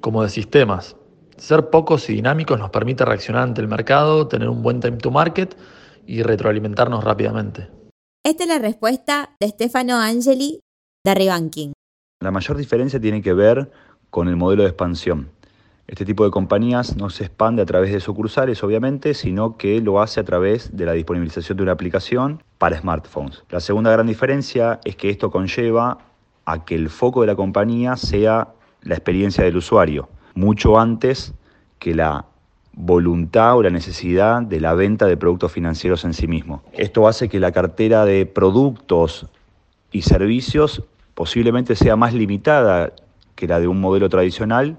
como 0.00 0.22
de 0.22 0.30
sistemas. 0.30 0.96
Ser 1.36 1.68
pocos 1.68 2.08
y 2.10 2.14
dinámicos 2.14 2.58
nos 2.58 2.70
permite 2.70 3.04
reaccionar 3.04 3.42
ante 3.42 3.60
el 3.60 3.68
mercado, 3.68 4.28
tener 4.28 4.48
un 4.48 4.62
buen 4.62 4.80
time 4.80 4.98
to 4.98 5.10
market 5.10 5.56
y 6.06 6.22
retroalimentarnos 6.22 7.02
rápidamente. 7.02 7.68
Esta 8.24 8.44
es 8.44 8.48
la 8.48 8.58
respuesta 8.58 9.34
de 9.40 9.48
Stefano 9.48 9.96
Angeli 9.96 10.60
de 11.04 11.14
Rebanking. 11.14 11.72
La 12.22 12.30
mayor 12.30 12.56
diferencia 12.56 13.00
tiene 13.00 13.20
que 13.20 13.34
ver 13.34 13.70
con 14.10 14.28
el 14.28 14.36
modelo 14.36 14.62
de 14.62 14.68
expansión. 14.68 15.30
Este 15.86 16.06
tipo 16.06 16.24
de 16.24 16.30
compañías 16.30 16.96
no 16.96 17.10
se 17.10 17.24
expande 17.24 17.60
a 17.60 17.66
través 17.66 17.92
de 17.92 18.00
sucursales, 18.00 18.62
obviamente, 18.62 19.12
sino 19.12 19.58
que 19.58 19.80
lo 19.80 20.00
hace 20.00 20.20
a 20.20 20.24
través 20.24 20.74
de 20.74 20.86
la 20.86 20.92
disponibilización 20.92 21.58
de 21.58 21.62
una 21.64 21.72
aplicación 21.72 22.42
para 22.56 22.80
smartphones. 22.80 23.42
La 23.50 23.60
segunda 23.60 23.90
gran 23.90 24.06
diferencia 24.06 24.80
es 24.84 24.96
que 24.96 25.10
esto 25.10 25.30
conlleva 25.30 25.98
a 26.46 26.64
que 26.64 26.74
el 26.74 26.88
foco 26.88 27.20
de 27.20 27.26
la 27.26 27.36
compañía 27.36 27.96
sea 27.96 28.54
la 28.82 28.94
experiencia 28.94 29.44
del 29.44 29.58
usuario 29.58 30.08
mucho 30.34 30.78
antes 30.78 31.34
que 31.78 31.94
la 31.94 32.26
voluntad 32.76 33.56
o 33.56 33.62
la 33.62 33.70
necesidad 33.70 34.42
de 34.42 34.60
la 34.60 34.74
venta 34.74 35.06
de 35.06 35.16
productos 35.16 35.52
financieros 35.52 36.04
en 36.04 36.14
sí 36.14 36.26
mismo. 36.26 36.62
Esto 36.72 37.06
hace 37.06 37.28
que 37.28 37.38
la 37.40 37.52
cartera 37.52 38.04
de 38.04 38.26
productos 38.26 39.26
y 39.92 40.02
servicios 40.02 40.82
posiblemente 41.14 41.76
sea 41.76 41.96
más 41.96 42.14
limitada 42.14 42.92
que 43.36 43.46
la 43.46 43.60
de 43.60 43.68
un 43.68 43.80
modelo 43.80 44.08
tradicional, 44.08 44.76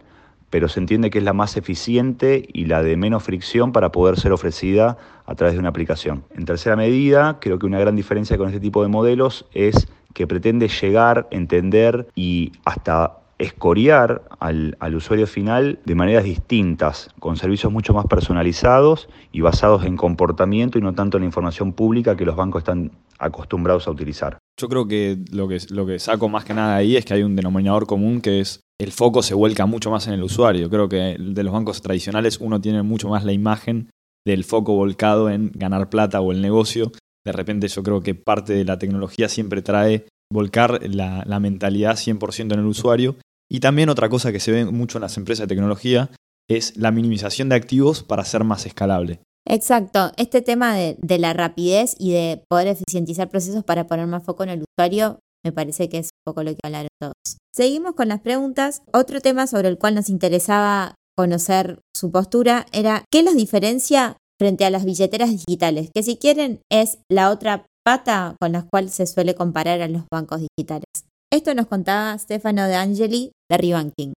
pero 0.50 0.68
se 0.68 0.80
entiende 0.80 1.10
que 1.10 1.20
es 1.20 1.24
la 1.24 1.34
más 1.34 1.58
eficiente 1.58 2.48
y 2.54 2.66
la 2.66 2.84
de 2.84 2.98
menos 2.98 3.24
fricción 3.24 3.72
para 3.72 3.92
poder 3.92 4.20
ser 4.20 4.32
ofrecida 4.32 4.98
a 5.26 5.36
través 5.36 5.54
de 5.54 5.60
una 5.60 5.70
aplicación. 5.70 6.24
En 6.36 6.46
tercera 6.46 6.76
medida, 6.76 7.40
creo 7.40 7.60
que 7.60 7.66
una 7.66 7.80
gran 7.80 7.96
diferencia 7.96 8.38
con 8.38 8.48
este 8.48 8.60
tipo 8.60 8.82
de 8.84 8.90
modelos 8.90 9.46
es 9.54 9.88
que 10.14 10.28
pretende 10.28 10.68
llegar, 10.68 11.28
entender 11.32 12.08
y 12.16 12.54
hasta 12.64 13.18
escoriar 13.38 14.24
al, 14.40 14.76
usuario 14.96 15.28
final 15.28 15.80
de 15.86 15.96
maneras 15.96 16.24
distintas, 16.24 17.10
con 17.20 17.36
servicios 17.38 17.72
mucho 17.72 17.94
más 17.94 18.06
personalizados 18.06 19.10
y 19.32 19.42
basados 19.42 19.86
en 19.86 19.98
comportamiento 19.98 20.78
y 20.78 20.82
no 20.82 20.94
tanto 20.94 21.18
en 21.18 21.24
la 21.24 21.28
información 21.28 21.74
pública 21.74 22.16
que 22.16 22.26
los 22.26 22.36
bancos 22.36 22.62
están 22.62 22.92
acostumbrados 23.20 23.88
a 23.88 23.92
utilizar. 23.92 24.38
Yo 24.60 24.70
creo 24.70 24.88
que 24.88 25.18
lo 25.32 25.48
que, 25.48 25.60
lo 25.70 25.86
que 25.86 26.00
saco 26.00 26.30
más 26.30 26.46
que 26.46 26.54
nada 26.54 26.76
ahí 26.76 26.96
es 26.96 27.06
que 27.06 27.14
hay 27.14 27.24
un 27.24 27.36
denominador 27.36 27.86
común 27.88 28.22
que 28.22 28.40
es 28.40 28.62
el 28.80 28.92
foco 28.92 29.22
se 29.22 29.34
vuelca 29.34 29.66
mucho 29.66 29.90
más 29.90 30.08
en 30.08 30.14
el 30.14 30.24
usuario. 30.24 30.70
Creo 30.70 30.90
que 30.90 31.18
de 31.18 31.44
los 31.44 31.54
bancos 31.54 31.82
tradicionales 31.82 32.40
uno 32.42 32.60
tiene 32.60 32.84
mucho 32.84 33.08
más 33.10 33.24
la 33.24 33.32
imagen 33.32 33.90
del 34.26 34.44
foco 34.44 34.74
volcado 34.74 35.30
en 35.30 35.52
ganar 35.54 35.90
plata 35.90 36.20
o 36.20 36.32
el 36.32 36.42
negocio. 36.42 36.92
De 37.26 37.32
repente 37.32 37.68
yo 37.68 37.84
creo 37.84 38.02
que 38.02 38.16
parte 38.16 38.54
de 38.54 38.66
la 38.66 38.78
tecnología 38.78 39.30
siempre 39.30 39.62
trae 39.62 40.06
volcar 40.32 40.80
la, 40.88 41.40
mentalidad 41.40 41.96
100% 41.96 42.54
en 42.54 42.60
el 42.60 42.66
usuario. 42.66 43.16
Y 43.50 43.60
también 43.60 43.90
otra 43.90 44.10
cosa 44.10 44.32
que 44.32 44.40
se 44.40 44.52
ve 44.52 44.66
mucho 44.66 44.98
en 44.98 45.04
las 45.04 45.18
empresas 45.18 45.48
de 45.48 45.56
tecnología 45.56 46.10
es 46.50 46.78
la 46.78 46.92
minimización 46.92 47.50
de 47.50 47.56
activos 47.56 48.04
para 48.04 48.26
ser 48.26 48.44
más 48.44 48.66
escalable. 48.66 49.20
Exacto, 49.48 50.12
este 50.18 50.42
tema 50.42 50.76
de, 50.76 50.98
de, 51.00 51.20
la 51.20 51.34
rapidez 51.34 51.96
y 52.00 52.12
de 52.12 52.44
poder 52.50 52.68
eficientizar 52.68 53.30
procesos 53.30 53.64
para 53.64 53.86
poner 53.86 54.08
más 54.08 54.24
foco 54.24 54.44
en 54.44 54.50
el 54.50 54.64
usuario 54.64 55.20
me 55.46 55.52
parece 55.52 55.90
que 55.90 56.00
es 56.00 56.08
un 56.08 56.32
poco 56.34 56.44
lo 56.44 56.52
que 56.52 56.60
hablaron 56.64 56.90
todos. 57.00 57.14
Seguimos 57.54 57.94
con 57.94 58.08
las 58.08 58.20
preguntas. 58.22 58.82
Otro 58.92 59.22
tema 59.22 59.46
sobre 59.46 59.70
el 59.70 59.78
cual 59.78 59.94
nos 59.94 60.10
interesaba 60.10 60.96
conocer 61.16 61.80
su 61.96 62.12
postura 62.12 62.66
era 62.74 63.06
¿qué 63.12 63.22
los 63.22 63.36
diferencia 63.36 64.18
frente 64.40 64.66
a 64.66 64.72
las 64.72 64.86
billeteras 64.86 65.30
digitales? 65.30 65.92
Que 65.94 66.02
si 66.02 66.18
quieren 66.18 66.62
es 66.72 66.98
la 67.10 67.30
otra 67.30 67.68
pata 67.86 68.36
con 68.40 68.52
la 68.52 68.64
cual 68.64 68.90
se 68.90 69.06
suele 69.06 69.36
comparar 69.36 69.80
a 69.82 69.88
los 69.88 70.06
bancos 70.12 70.42
digitales. 70.42 70.90
Esto 71.32 71.54
nos 71.54 71.68
contaba 71.68 72.18
Stefano 72.18 72.68
De 72.68 72.74
Angeli 72.74 73.32
de 73.48 73.58
Rebanking. 73.58 74.14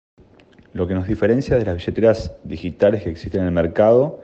Lo 0.71 0.87
que 0.87 0.93
nos 0.93 1.05
diferencia 1.05 1.57
de 1.57 1.65
las 1.65 1.75
billeteras 1.75 2.31
digitales 2.45 3.03
que 3.03 3.09
existen 3.09 3.41
en 3.41 3.47
el 3.47 3.53
mercado 3.53 4.21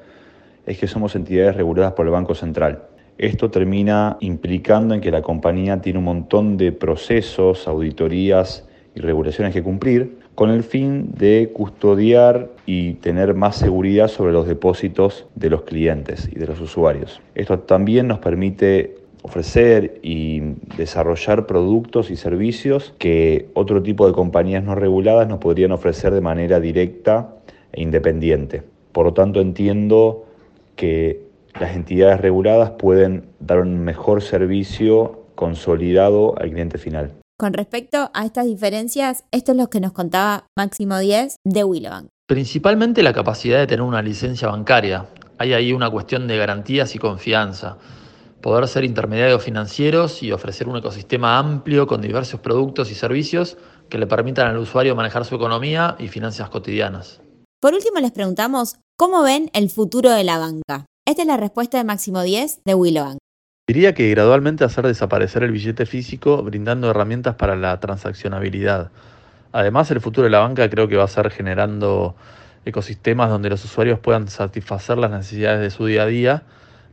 es 0.66 0.78
que 0.78 0.88
somos 0.88 1.16
entidades 1.16 1.58
reguladas 1.58 1.92
por 1.92 2.06
el 2.06 2.14
Banco 2.14 2.36
Central. 2.36 2.84
Esto 3.18 3.52
termina 3.52 4.16
implicando 4.22 4.96
en 4.96 5.02
que 5.02 5.12
la 5.12 5.22
compañía 5.22 5.82
tiene 5.82 6.00
un 6.00 6.06
montón 6.06 6.56
de 6.56 6.72
procesos, 6.72 7.68
auditorías 7.68 8.64
y 8.96 9.02
regulaciones 9.02 9.54
que 9.54 9.62
cumplir 9.62 10.20
con 10.36 10.52
el 10.52 10.64
fin 10.64 11.12
de 11.16 11.52
custodiar 11.54 12.50
y 12.66 12.94
tener 12.94 13.34
más 13.34 13.58
seguridad 13.58 14.08
sobre 14.08 14.32
los 14.32 14.48
depósitos 14.48 15.28
de 15.36 15.50
los 15.50 15.64
clientes 15.64 16.30
y 16.32 16.40
de 16.40 16.48
los 16.48 16.62
usuarios. 16.62 17.22
Esto 17.36 17.60
también 17.60 18.08
nos 18.08 18.20
permite 18.20 19.03
ofrecer 19.24 20.00
y 20.04 20.42
desarrollar 20.78 21.48
productos 21.48 22.12
y 22.12 22.18
servicios 22.18 22.94
que 23.00 23.50
otro 23.54 23.82
tipo 23.82 24.06
de 24.06 24.14
compañías 24.14 24.64
no 24.64 24.76
reguladas 24.76 25.28
nos 25.28 25.40
podrían 25.40 25.72
ofrecer 25.72 26.14
de 26.14 26.22
manera 26.22 26.60
directa 26.60 27.34
e 27.72 27.82
independiente. 27.82 28.64
Por 28.92 29.06
lo 29.06 29.14
tanto, 29.14 29.42
entiendo 29.42 30.26
que 30.76 31.22
las 31.60 31.76
entidades 31.76 32.20
reguladas 32.20 32.72
pueden 32.72 33.24
dar 33.40 33.60
un 33.60 33.80
mejor 33.80 34.22
servicio 34.22 35.24
consolidado 35.36 36.38
al 36.38 36.52
cliente 36.52 36.78
final. 36.78 37.14
Con 37.40 37.54
respecto 37.54 38.12
a 38.14 38.26
estas 38.26 38.46
diferencias, 38.46 39.24
esto 39.32 39.54
es 39.54 39.58
lo 39.58 39.70
que 39.70 39.80
nos 39.80 39.94
contaba 39.94 40.48
Máximo 40.58 41.00
10 41.00 41.38
de 41.46 41.64
Willowbank. 41.64 42.08
Principalmente 42.28 43.04
la 43.04 43.14
capacidad 43.14 43.60
de 43.60 43.68
tener 43.68 43.82
una 43.82 44.02
licencia 44.02 44.50
bancaria. 44.50 45.06
Hay 45.38 45.54
ahí 45.54 45.74
una 45.74 45.90
cuestión 45.90 46.28
de 46.28 46.38
garantías 46.38 46.94
y 46.96 47.00
confianza 47.00 47.78
poder 48.44 48.68
ser 48.68 48.84
intermediarios 48.84 49.42
financieros 49.42 50.22
y 50.22 50.34
ofrecer 50.34 50.68
un 50.68 50.76
ecosistema 50.76 51.40
amplio 51.40 51.88
con 51.88 52.02
diversos 52.02 52.42
productos 52.42 52.92
y 52.92 52.94
servicios 52.94 53.58
que 53.90 53.98
le 53.98 54.06
permitan 54.06 54.48
al 54.48 54.58
usuario 54.58 54.98
manejar 54.98 55.24
su 55.24 55.36
economía 55.36 55.96
y 55.98 56.10
finanzas 56.10 56.50
cotidianas. 56.50 57.22
Por 57.62 57.74
último, 57.74 58.02
les 58.02 58.12
preguntamos, 58.12 58.76
¿cómo 58.98 59.24
ven 59.24 59.50
el 59.54 59.70
futuro 59.70 60.12
de 60.12 60.26
la 60.26 60.40
banca? 60.40 60.86
Esta 61.08 61.22
es 61.22 61.28
la 61.28 61.38
respuesta 61.38 61.78
de 61.78 61.86
Máximo 61.86 62.22
10 62.22 62.64
de 62.66 62.76
Willowbank. 62.76 63.18
Diría 63.66 63.94
que 63.94 64.10
gradualmente 64.10 64.66
hacer 64.66 64.86
desaparecer 64.86 65.44
el 65.44 65.52
billete 65.52 65.86
físico 65.86 66.44
brindando 66.44 66.90
herramientas 66.90 67.36
para 67.36 67.56
la 67.56 67.80
transaccionabilidad. 67.80 68.92
Además, 69.54 69.90
el 69.92 70.02
futuro 70.02 70.26
de 70.26 70.32
la 70.32 70.40
banca 70.40 70.70
creo 70.70 70.90
que 70.90 70.98
va 70.98 71.06
a 71.06 71.08
ser 71.08 71.32
generando 71.32 72.18
ecosistemas 72.66 73.30
donde 73.30 73.50
los 73.50 73.64
usuarios 73.64 74.00
puedan 74.00 74.28
satisfacer 74.28 74.98
las 74.98 75.12
necesidades 75.12 75.62
de 75.62 75.70
su 75.70 75.86
día 75.86 76.04
a 76.04 76.08
día 76.08 76.44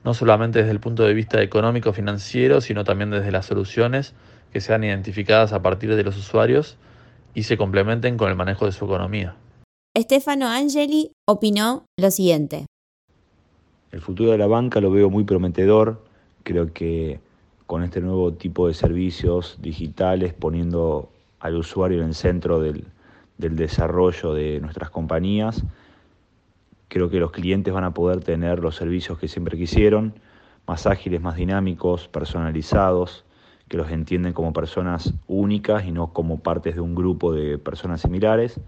no 0.04 0.14
solamente 0.14 0.60
desde 0.60 0.72
el 0.72 0.80
punto 0.80 1.04
de 1.04 1.14
vista 1.14 1.42
económico 1.42 1.92
financiero, 1.92 2.60
sino 2.60 2.84
también 2.84 3.10
desde 3.10 3.32
las 3.32 3.46
soluciones 3.46 4.14
que 4.52 4.60
sean 4.60 4.84
identificadas 4.84 5.52
a 5.52 5.62
partir 5.62 5.94
de 5.94 6.02
los 6.02 6.16
usuarios 6.16 6.76
y 7.34 7.44
se 7.44 7.56
complementen 7.56 8.16
con 8.16 8.28
el 8.28 8.36
manejo 8.36 8.66
de 8.66 8.72
su 8.72 8.84
economía. 8.84 9.36
Stefano 9.96 10.48
Angeli 10.48 11.12
opinó 11.28 11.84
lo 11.98 12.10
siguiente. 12.10 12.66
El 13.92 14.00
futuro 14.00 14.30
de 14.30 14.38
la 14.38 14.46
banca 14.46 14.80
lo 14.80 14.90
veo 14.90 15.10
muy 15.10 15.24
prometedor. 15.24 16.04
Creo 16.44 16.72
que 16.72 17.20
con 17.66 17.82
este 17.82 18.00
nuevo 18.00 18.32
tipo 18.32 18.68
de 18.68 18.74
servicios 18.74 19.58
digitales, 19.60 20.32
poniendo 20.32 21.10
al 21.40 21.56
usuario 21.56 22.00
en 22.00 22.08
el 22.08 22.14
centro 22.14 22.60
del, 22.60 22.84
del 23.38 23.56
desarrollo 23.56 24.32
de 24.32 24.60
nuestras 24.60 24.90
compañías, 24.90 25.64
Creo 26.90 27.08
que 27.08 27.20
los 27.20 27.30
clientes 27.30 27.72
van 27.72 27.84
a 27.84 27.94
poder 27.94 28.18
tener 28.24 28.58
los 28.58 28.74
servicios 28.74 29.16
que 29.16 29.28
siempre 29.28 29.56
quisieron, 29.56 30.12
más 30.66 30.88
ágiles, 30.88 31.20
más 31.20 31.36
dinámicos, 31.36 32.08
personalizados, 32.08 33.24
que 33.68 33.76
los 33.76 33.92
entienden 33.92 34.32
como 34.32 34.52
personas 34.52 35.14
únicas 35.28 35.84
y 35.84 35.92
no 35.92 36.12
como 36.12 36.40
partes 36.40 36.74
de 36.74 36.80
un 36.80 36.96
grupo 36.96 37.32
de 37.32 37.58
personas 37.58 38.00
similares. 38.00 38.60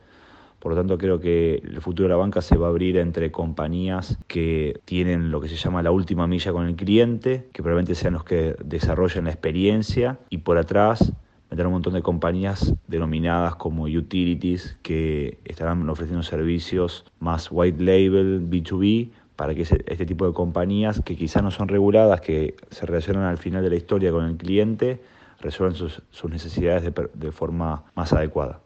Por 0.60 0.70
lo 0.70 0.78
tanto, 0.78 0.98
creo 0.98 1.18
que 1.18 1.56
el 1.56 1.80
futuro 1.80 2.08
de 2.08 2.14
la 2.14 2.16
banca 2.16 2.42
se 2.42 2.56
va 2.56 2.68
a 2.68 2.70
abrir 2.70 2.96
entre 2.96 3.32
compañías 3.32 4.16
que 4.28 4.80
tienen 4.84 5.32
lo 5.32 5.40
que 5.40 5.48
se 5.48 5.56
llama 5.56 5.82
la 5.82 5.90
última 5.90 6.28
milla 6.28 6.52
con 6.52 6.68
el 6.68 6.76
cliente, 6.76 7.48
que 7.52 7.60
probablemente 7.60 7.96
sean 7.96 8.12
los 8.12 8.22
que 8.22 8.54
desarrollen 8.64 9.24
la 9.24 9.30
experiencia, 9.30 10.20
y 10.30 10.38
por 10.38 10.58
atrás 10.58 11.12
meter 11.52 11.66
un 11.66 11.74
montón 11.74 11.92
de 11.92 12.00
compañías 12.00 12.72
denominadas 12.88 13.56
como 13.56 13.82
utilities 13.82 14.78
que 14.80 15.38
estarán 15.44 15.86
ofreciendo 15.90 16.22
servicios 16.22 17.04
más 17.20 17.48
white 17.50 17.78
label, 17.78 18.40
B2B, 18.48 19.10
para 19.36 19.54
que 19.54 19.60
este 19.60 20.06
tipo 20.06 20.26
de 20.26 20.32
compañías 20.32 21.02
que 21.04 21.14
quizás 21.14 21.42
no 21.42 21.50
son 21.50 21.68
reguladas, 21.68 22.22
que 22.22 22.56
se 22.70 22.86
relacionan 22.86 23.24
al 23.24 23.36
final 23.36 23.62
de 23.62 23.68
la 23.68 23.76
historia 23.76 24.10
con 24.10 24.24
el 24.24 24.38
cliente, 24.38 25.02
resuelvan 25.40 25.76
sus, 25.76 26.00
necesidades 26.30 26.84
de, 26.84 27.10
de 27.12 27.32
forma 27.32 27.84
más 27.94 28.14
adecuada. 28.14 28.60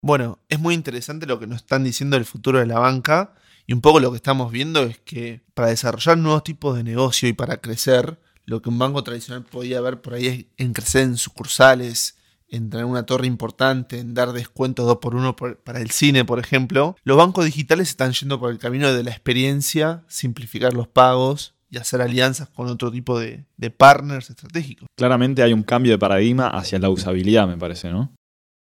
Bueno, 0.00 0.38
es 0.48 0.60
muy 0.60 0.74
interesante 0.74 1.26
lo 1.26 1.40
que 1.40 1.48
nos 1.48 1.62
están 1.62 1.82
diciendo 1.82 2.16
del 2.16 2.26
futuro 2.26 2.60
de 2.60 2.66
la 2.66 2.78
banca 2.78 3.34
y 3.66 3.72
un 3.72 3.80
poco 3.80 3.98
lo 3.98 4.12
que 4.12 4.16
estamos 4.16 4.52
viendo 4.52 4.84
es 4.84 4.98
que 5.00 5.40
para 5.54 5.70
desarrollar 5.70 6.16
nuevos 6.16 6.44
tipos 6.44 6.76
de 6.76 6.84
negocio 6.84 7.28
y 7.28 7.32
para 7.32 7.56
crecer, 7.56 8.20
lo 8.44 8.62
que 8.62 8.68
un 8.68 8.78
banco 8.78 9.02
tradicional 9.02 9.42
podía 9.42 9.80
ver 9.80 10.00
por 10.00 10.14
ahí 10.14 10.26
es 10.28 10.64
en 10.64 10.72
crecer 10.74 11.02
en 11.02 11.16
sucursales, 11.16 12.19
en 12.50 12.70
tener 12.70 12.84
una 12.84 13.04
torre 13.06 13.26
importante, 13.26 13.98
en 13.98 14.14
dar 14.14 14.32
descuentos 14.32 14.86
2 14.86 14.98
por 14.98 15.14
1 15.14 15.36
para 15.36 15.80
el 15.80 15.90
cine, 15.90 16.24
por 16.24 16.38
ejemplo. 16.38 16.96
Los 17.04 17.16
bancos 17.16 17.44
digitales 17.44 17.88
están 17.88 18.12
yendo 18.12 18.40
por 18.40 18.50
el 18.50 18.58
camino 18.58 18.92
de 18.92 19.04
la 19.04 19.10
experiencia, 19.10 20.04
simplificar 20.08 20.74
los 20.74 20.88
pagos 20.88 21.54
y 21.70 21.78
hacer 21.78 22.02
alianzas 22.02 22.48
con 22.48 22.66
otro 22.66 22.90
tipo 22.90 23.18
de, 23.18 23.44
de 23.56 23.70
partners 23.70 24.30
estratégicos. 24.30 24.88
Claramente 24.96 25.42
hay 25.42 25.52
un 25.52 25.62
cambio 25.62 25.92
de 25.92 25.98
paradigma 25.98 26.48
hacia 26.48 26.78
la 26.78 26.90
usabilidad, 26.90 27.46
me 27.46 27.56
parece, 27.56 27.90
¿no? 27.90 28.12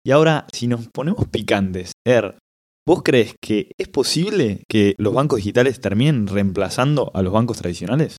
Y 0.05 0.11
ahora, 0.11 0.47
si 0.53 0.67
nos 0.67 0.89
ponemos 0.89 1.29
picantes, 1.29 1.93
Er, 2.07 2.39
¿vos 2.87 3.03
crees 3.03 3.35
que 3.41 3.73
es 3.79 3.89
posible 3.89 4.65
que 4.69 4.95
los 4.99 5.15
bancos 5.15 5.37
digitales 5.37 5.81
terminen 5.81 6.27
reemplazando 6.27 7.11
a 7.15 7.23
los 7.23 7.33
bancos 7.33 7.59
tradicionales? 7.59 8.17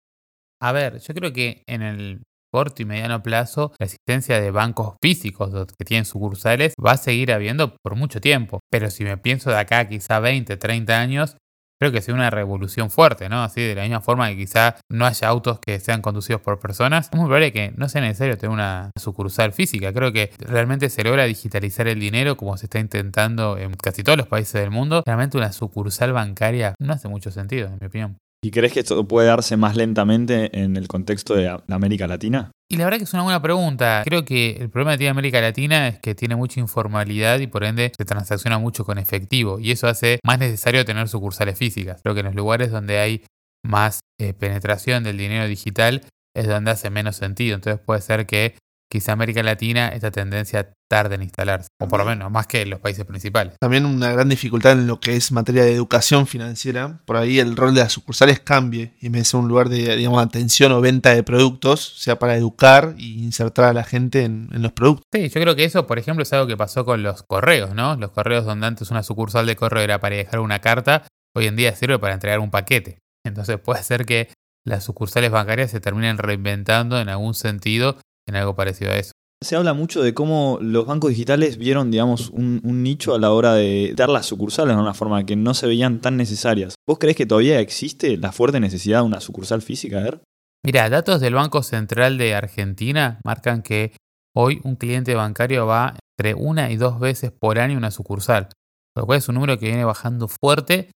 A 0.62 0.72
ver, 0.72 1.00
yo 1.00 1.14
creo 1.16 1.34
que 1.34 1.64
en 1.66 1.82
el 1.82 2.22
corto 2.52 2.82
y 2.82 2.86
mediano 2.86 3.24
plazo, 3.24 3.74
la 3.80 3.86
existencia 3.86 4.40
de 4.40 4.52
bancos 4.52 4.96
físicos 5.02 5.52
que 5.78 5.86
tienen 5.86 6.06
sucursales 6.06 6.74
va 6.84 6.92
a 6.92 6.98
seguir 6.98 7.32
habiendo 7.32 7.76
por 7.82 7.96
mucho 7.96 8.22
tiempo. 8.22 8.60
Pero 8.70 8.90
si 8.92 9.04
me 9.04 9.18
pienso 9.18 9.50
de 9.50 9.58
acá 9.58 9.88
quizá 9.88 10.20
20, 10.20 10.58
30 10.58 11.00
años, 11.00 11.38
creo 11.82 11.92
que 11.92 12.02
sea 12.02 12.14
una 12.14 12.30
revolución 12.30 12.92
fuerte, 12.92 13.28
¿no? 13.28 13.42
Así 13.42 13.62
de 13.62 13.74
la 13.74 13.82
misma 13.82 14.02
forma 14.02 14.30
que 14.30 14.38
quizá 14.38 14.76
no 14.88 15.08
haya 15.08 15.28
autos 15.28 15.60
que 15.60 15.80
sean 15.80 16.04
conducidos 16.04 16.40
por 16.40 16.60
personas, 16.60 17.10
es 17.12 17.18
muy 17.18 17.26
probable 17.26 17.52
que 17.52 17.74
no 17.76 17.90
sea 17.90 18.02
necesario 18.02 18.38
tener 18.38 18.54
una 18.54 18.92
sucursal 19.00 19.52
física. 19.52 19.92
Creo 19.92 20.12
que 20.12 20.32
realmente 20.38 20.90
se 20.92 21.04
logra 21.04 21.24
digitalizar 21.24 21.88
el 21.88 22.00
dinero 22.00 22.38
como 22.38 22.56
se 22.58 22.68
está 22.68 22.80
intentando 22.80 23.58
en 23.58 23.74
casi 23.74 24.04
todos 24.04 24.18
los 24.18 24.28
países 24.28 24.62
del 24.62 24.70
mundo. 24.70 25.02
Realmente 25.08 25.38
una 25.38 25.52
sucursal 25.52 26.14
bancaria 26.14 26.76
no 26.80 26.94
hace 26.94 27.08
mucho 27.08 27.32
sentido, 27.32 27.68
en 27.68 27.80
mi 27.82 27.88
opinión. 27.88 28.18
¿Y 28.44 28.50
crees 28.50 28.74
que 28.74 28.80
esto 28.80 29.08
puede 29.08 29.28
darse 29.28 29.56
más 29.56 29.76
lentamente 29.76 30.60
en 30.60 30.76
el 30.76 30.88
contexto 30.88 31.36
de 31.36 31.56
América 31.68 32.08
Latina? 32.08 32.52
Y 32.72 32.78
la 32.78 32.86
verdad 32.86 32.98
que 32.98 33.04
es 33.04 33.14
una 33.14 33.22
buena 33.22 33.42
pregunta. 33.42 34.02
Creo 34.04 34.26
que 34.26 34.58
el 34.60 34.70
problema 34.72 34.94
que 34.94 35.00
tiene 35.00 35.12
América 35.12 35.40
Latina 35.42 35.88
es 35.90 36.00
que 36.00 36.16
tiene 36.16 36.36
mucha 36.36 36.60
informalidad 36.60 37.40
y 37.40 37.46
por 37.46 37.64
ende 37.64 37.92
se 37.96 38.06
transacciona 38.06 38.58
mucho 38.58 38.84
con 38.84 38.98
efectivo. 38.98 39.60
Y 39.60 39.72
eso 39.72 39.88
hace 39.88 40.20
más 40.24 40.40
necesario 40.40 40.84
tener 40.86 41.08
sucursales 41.08 41.56
físicas. 41.56 42.02
Creo 42.02 42.16
que 42.16 42.22
en 42.22 42.28
los 42.28 42.36
lugares 42.36 42.72
donde 42.72 42.98
hay 42.98 43.24
más 43.64 44.00
eh, 44.20 44.34
penetración 44.34 45.04
del 45.04 45.18
dinero 45.18 45.48
digital 45.48 46.02
es 46.36 46.48
donde 46.48 46.72
hace 46.72 46.90
menos 46.90 47.18
sentido. 47.18 47.56
Entonces 47.56 47.80
puede 47.86 48.02
ser 48.02 48.26
que 48.26 48.56
quizá 48.92 49.14
América 49.14 49.42
Latina 49.42 49.88
esta 49.88 50.12
tendencia 50.12 50.74
tarde 50.90 51.16
en 51.16 51.22
instalarse, 51.24 51.70
o 51.80 51.88
por 51.88 52.00
lo 52.00 52.06
menos 52.06 52.30
más 52.30 52.46
que 52.48 52.62
en 52.62 52.70
los 52.70 52.82
países 52.82 53.06
principales. 53.06 53.56
También 53.58 53.86
una 53.86 54.12
gran 54.12 54.28
dificultad 54.28 54.74
en 54.74 54.86
lo 54.86 55.00
que 55.00 55.16
es 55.16 55.32
materia 55.32 55.64
de 55.64 55.74
educación 55.74 56.28
financiera, 56.28 57.02
por 57.06 57.16
ahí 57.16 57.40
el 57.40 57.56
rol 57.56 57.74
de 57.74 57.80
las 57.80 57.94
sucursales 57.94 58.42
cambie 58.42 58.94
y 59.00 59.06
en 59.06 59.14
vez 59.14 59.22
de 59.22 59.26
ser 59.26 59.40
un 59.40 59.48
lugar 59.48 59.70
de 59.70 59.96
digamos, 59.96 60.22
atención 60.22 60.74
o 60.74 60.82
venta 60.82 61.16
de 61.16 61.24
productos, 61.24 61.94
sea 61.98 62.20
para 62.20 62.36
educar 62.36 62.96
e 62.98 63.04
insertar 63.04 63.66
a 63.66 63.74
la 63.74 63.86
gente 63.86 64.26
en, 64.26 64.50
en, 64.52 64.62
los 64.62 64.74
productos. 64.74 65.06
Sí, 65.14 65.30
yo 65.30 65.42
creo 65.42 65.56
que 65.56 65.64
eso, 65.64 65.88
por 65.88 65.98
ejemplo, 65.98 66.24
es 66.24 66.34
algo 66.34 66.48
que 66.48 66.58
pasó 66.58 66.84
con 66.84 67.02
los 67.02 67.24
correos, 67.24 67.74
¿no? 67.74 67.96
Los 67.96 68.12
correos 68.12 68.44
donde 68.44 68.68
antes 68.68 68.92
una 68.92 69.04
sucursal 69.04 69.46
de 69.46 69.56
correo 69.56 69.84
era 69.84 70.02
para 70.02 70.18
dejar 70.18 70.42
una 70.42 70.60
carta, 70.60 71.08
hoy 71.34 71.48
en 71.48 71.56
día 71.56 71.74
sirve 71.74 71.98
para 71.98 72.14
entregar 72.14 72.40
un 72.40 72.52
paquete. 72.52 73.00
Entonces 73.24 73.58
puede 73.58 73.82
ser 73.84 74.06
que 74.06 74.28
las 74.66 74.84
sucursales 74.84 75.32
bancarias 75.32 75.72
se 75.72 75.80
terminen 75.80 76.18
reinventando 76.18 77.00
en 77.00 77.08
algún 77.08 77.34
sentido 77.34 77.98
en 78.32 78.38
algo 78.38 78.56
parecido 78.56 78.92
a 78.92 78.98
eso 78.98 79.12
se 79.42 79.56
habla 79.56 79.74
mucho 79.74 80.04
de 80.04 80.14
cómo 80.14 80.60
los 80.62 80.86
bancos 80.86 81.10
digitales 81.10 81.58
vieron, 81.58 81.90
digamos, 81.90 82.30
un, 82.30 82.62
nicho 82.84 83.16
a 83.16 83.20
la 83.20 83.32
hora 83.32 83.54
de 83.56 83.94
dar 83.96 84.10
las 84.10 84.28
sucursales 84.28 84.76
de 84.76 84.82
una 84.82 84.94
forma 84.94 85.26
que 85.26 85.36
no 85.36 85.56
se 85.56 85.66
veían 85.66 86.00
tan 86.00 86.16
necesarias. 86.16 86.76
¿Vos 86.88 87.00
crees 87.00 87.18
que 87.18 87.26
todavía 87.26 87.60
existe 87.60 88.18
la 88.18 88.32
fuerte 88.32 88.60
necesidad 88.60 89.00
de 89.00 89.08
una 89.08 89.20
sucursal 89.20 89.64
física? 89.64 89.98
A 89.98 90.04
ver. 90.04 90.22
Mira, 90.64 90.90
datos 90.90 91.20
del 91.22 91.34
Banco 91.34 91.64
Central 91.64 92.20
de 92.20 92.36
Argentina 92.36 93.20
marcan 93.26 93.64
que 93.64 93.94
hoy 94.36 94.62
un 94.64 94.76
cliente 94.76 95.16
bancario 95.16 95.66
va 95.66 95.96
entre 96.20 96.36
una 96.36 96.70
y 96.70 96.78
dos 96.78 97.00
veces 97.00 97.32
por 97.32 97.58
año 97.58 97.76
a 97.76 97.78
una 97.80 97.92
sucursal, 97.92 98.50
lo 98.96 99.08
cual 99.08 99.18
es 99.18 99.28
un 99.28 99.36
número 99.36 99.58
que 99.58 99.66
viene 99.66 99.86
bajando 99.86 100.28
fuerte 100.28 100.92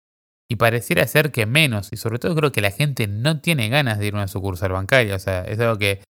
y 0.51 0.57
pareciera 0.57 1.07
ser 1.07 1.31
que 1.31 1.47
menos, 1.47 1.91
y 1.93 1.97
sobre 1.97 2.19
todo 2.19 2.35
creo 2.35 2.51
que 2.51 2.61
la 2.61 2.73
gente 2.73 3.07
no 3.07 3.41
tiene 3.41 3.69
ganas 3.69 4.01
de 4.01 4.09
ir 4.09 4.15
a 4.15 4.19
una 4.19 4.29
sucursal 4.29 4.73
bancaria, 4.73 5.15
o 5.15 5.21
sea, 5.21 5.45
es 5.45 5.61
algo 5.61 5.79
que 5.79 6.03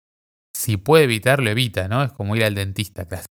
si 0.61 0.77
puede 0.77 1.05
evitarlo, 1.05 1.49
evita, 1.49 1.89
¿no? 1.89 2.03
Es 2.03 2.13
como 2.13 2.37
ir 2.37 2.45
al 2.45 2.55
dentista 2.55 3.09
casi. 3.09 3.25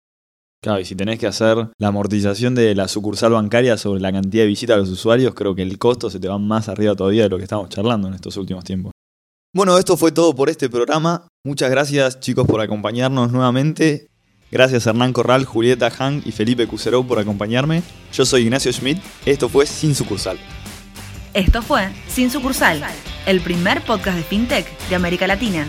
Claro, 0.63 0.81
y 0.81 0.85
si 0.85 0.95
tenés 0.95 1.19
que 1.19 1.27
hacer 1.27 1.57
la 1.77 1.89
amortización 1.89 2.55
de 2.55 2.75
la 2.75 2.89
sucursal 2.89 3.33
bancaria 3.33 3.77
sobre 3.77 4.01
la 4.01 4.13
cantidad 4.13 4.45
de 4.45 4.49
visitas 4.49 4.75
a 4.75 4.79
los 4.79 4.89
usuarios, 4.89 5.35
creo 5.35 5.55
que 5.55 5.63
el 5.63 5.79
costo 5.79 6.09
se 6.09 6.21
te 6.21 6.29
va 6.29 6.39
más 6.39 6.69
arriba 6.69 6.95
todavía 6.95 7.25
de 7.25 7.29
lo 7.29 7.37
que 7.37 7.43
estamos 7.43 7.69
charlando 7.69 8.09
en 8.09 8.15
estos 8.15 8.37
últimos 8.37 8.65
tiempos. 8.65 8.93
Bueno, 9.53 9.77
esto 9.79 9.97
fue 9.97 10.13
todo 10.13 10.35
por 10.35 10.51
este 10.51 10.69
programa. 10.69 11.27
Muchas 11.45 11.71
gracias 11.71 12.21
chicos 12.21 12.47
por 12.47 12.61
acompañarnos 12.61 13.33
nuevamente. 13.33 14.09
Gracias 14.53 14.87
Hernán 14.87 15.13
Corral, 15.13 15.45
Julieta 15.45 15.91
Han 15.99 16.23
y 16.25 16.31
Felipe 16.31 16.69
Cuserou 16.69 17.07
por 17.07 17.19
acompañarme. 17.19 17.83
Yo 18.13 18.25
soy 18.25 18.43
Ignacio 18.43 18.73
Schmidt. 18.73 18.99
Esto 19.25 19.49
fue 19.49 19.67
Sin 19.67 19.95
Sucursal. 19.95 20.39
Esto 21.35 21.61
fue 21.61 21.89
Sin 22.09 22.31
Sucursal, 22.31 22.83
el 23.27 23.41
primer 23.41 23.83
podcast 23.85 24.17
de 24.17 24.23
FinTech 24.23 24.89
de 24.89 24.95
América 24.95 25.27
Latina. 25.27 25.67